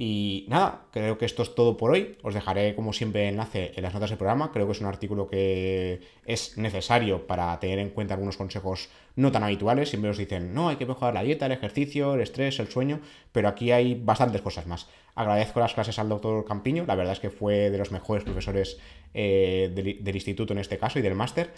Y 0.00 0.44
nada, 0.46 0.82
creo 0.92 1.18
que 1.18 1.24
esto 1.24 1.42
es 1.42 1.56
todo 1.56 1.76
por 1.76 1.90
hoy. 1.90 2.16
Os 2.22 2.32
dejaré, 2.32 2.76
como 2.76 2.92
siempre, 2.92 3.26
enlace 3.26 3.72
en 3.74 3.82
las 3.82 3.92
notas 3.92 4.10
del 4.10 4.16
programa. 4.16 4.52
Creo 4.52 4.64
que 4.66 4.70
es 4.70 4.80
un 4.80 4.86
artículo 4.86 5.26
que 5.26 5.98
es 6.24 6.56
necesario 6.56 7.26
para 7.26 7.58
tener 7.58 7.80
en 7.80 7.90
cuenta 7.90 8.14
algunos 8.14 8.36
consejos 8.36 8.90
no 9.16 9.32
tan 9.32 9.42
habituales. 9.42 9.88
Siempre 9.88 10.12
os 10.12 10.16
dicen, 10.16 10.54
no, 10.54 10.68
hay 10.68 10.76
que 10.76 10.86
mejorar 10.86 11.14
la 11.14 11.24
dieta, 11.24 11.46
el 11.46 11.52
ejercicio, 11.52 12.14
el 12.14 12.20
estrés, 12.20 12.60
el 12.60 12.68
sueño, 12.68 13.00
pero 13.32 13.48
aquí 13.48 13.72
hay 13.72 13.96
bastantes 13.96 14.40
cosas 14.40 14.68
más. 14.68 14.86
Agradezco 15.16 15.58
las 15.58 15.74
clases 15.74 15.98
al 15.98 16.08
doctor 16.08 16.44
Campiño, 16.44 16.84
la 16.86 16.94
verdad 16.94 17.14
es 17.14 17.18
que 17.18 17.30
fue 17.30 17.68
de 17.68 17.78
los 17.78 17.90
mejores 17.90 18.22
profesores 18.22 18.78
eh, 19.14 19.68
del 20.00 20.14
instituto 20.14 20.52
en 20.52 20.60
este 20.60 20.78
caso 20.78 21.00
y 21.00 21.02
del 21.02 21.16
máster. 21.16 21.50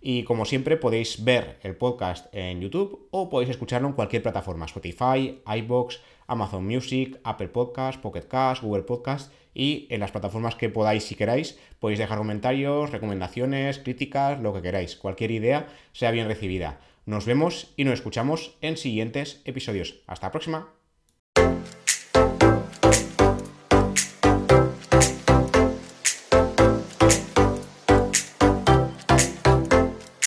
Y 0.00 0.22
como 0.22 0.44
siempre 0.44 0.76
podéis 0.76 1.24
ver 1.24 1.58
el 1.64 1.74
podcast 1.74 2.32
en 2.32 2.60
YouTube 2.60 3.08
o 3.10 3.28
podéis 3.28 3.50
escucharlo 3.50 3.88
en 3.88 3.94
cualquier 3.94 4.22
plataforma, 4.22 4.66
Spotify, 4.66 5.42
iBox, 5.44 5.98
Amazon 6.28 6.64
Music, 6.64 7.18
Apple 7.24 7.48
Podcast, 7.48 8.00
Pocket 8.00 8.28
Cast, 8.28 8.62
Google 8.62 8.84
Podcast 8.84 9.32
y 9.54 9.88
en 9.90 10.00
las 10.00 10.12
plataformas 10.12 10.54
que 10.54 10.68
podáis 10.68 11.02
si 11.02 11.16
queráis 11.16 11.58
podéis 11.80 11.98
dejar 11.98 12.18
comentarios, 12.18 12.90
recomendaciones, 12.90 13.78
críticas, 13.78 14.40
lo 14.40 14.54
que 14.54 14.62
queráis. 14.62 14.94
Cualquier 14.94 15.32
idea 15.32 15.66
sea 15.92 16.12
bien 16.12 16.28
recibida. 16.28 16.78
Nos 17.06 17.26
vemos 17.26 17.72
y 17.76 17.84
nos 17.84 17.94
escuchamos 17.94 18.56
en 18.60 18.76
siguientes 18.76 19.42
episodios. 19.44 19.96
Hasta 20.06 20.28
la 20.28 20.30
próxima. 20.30 20.77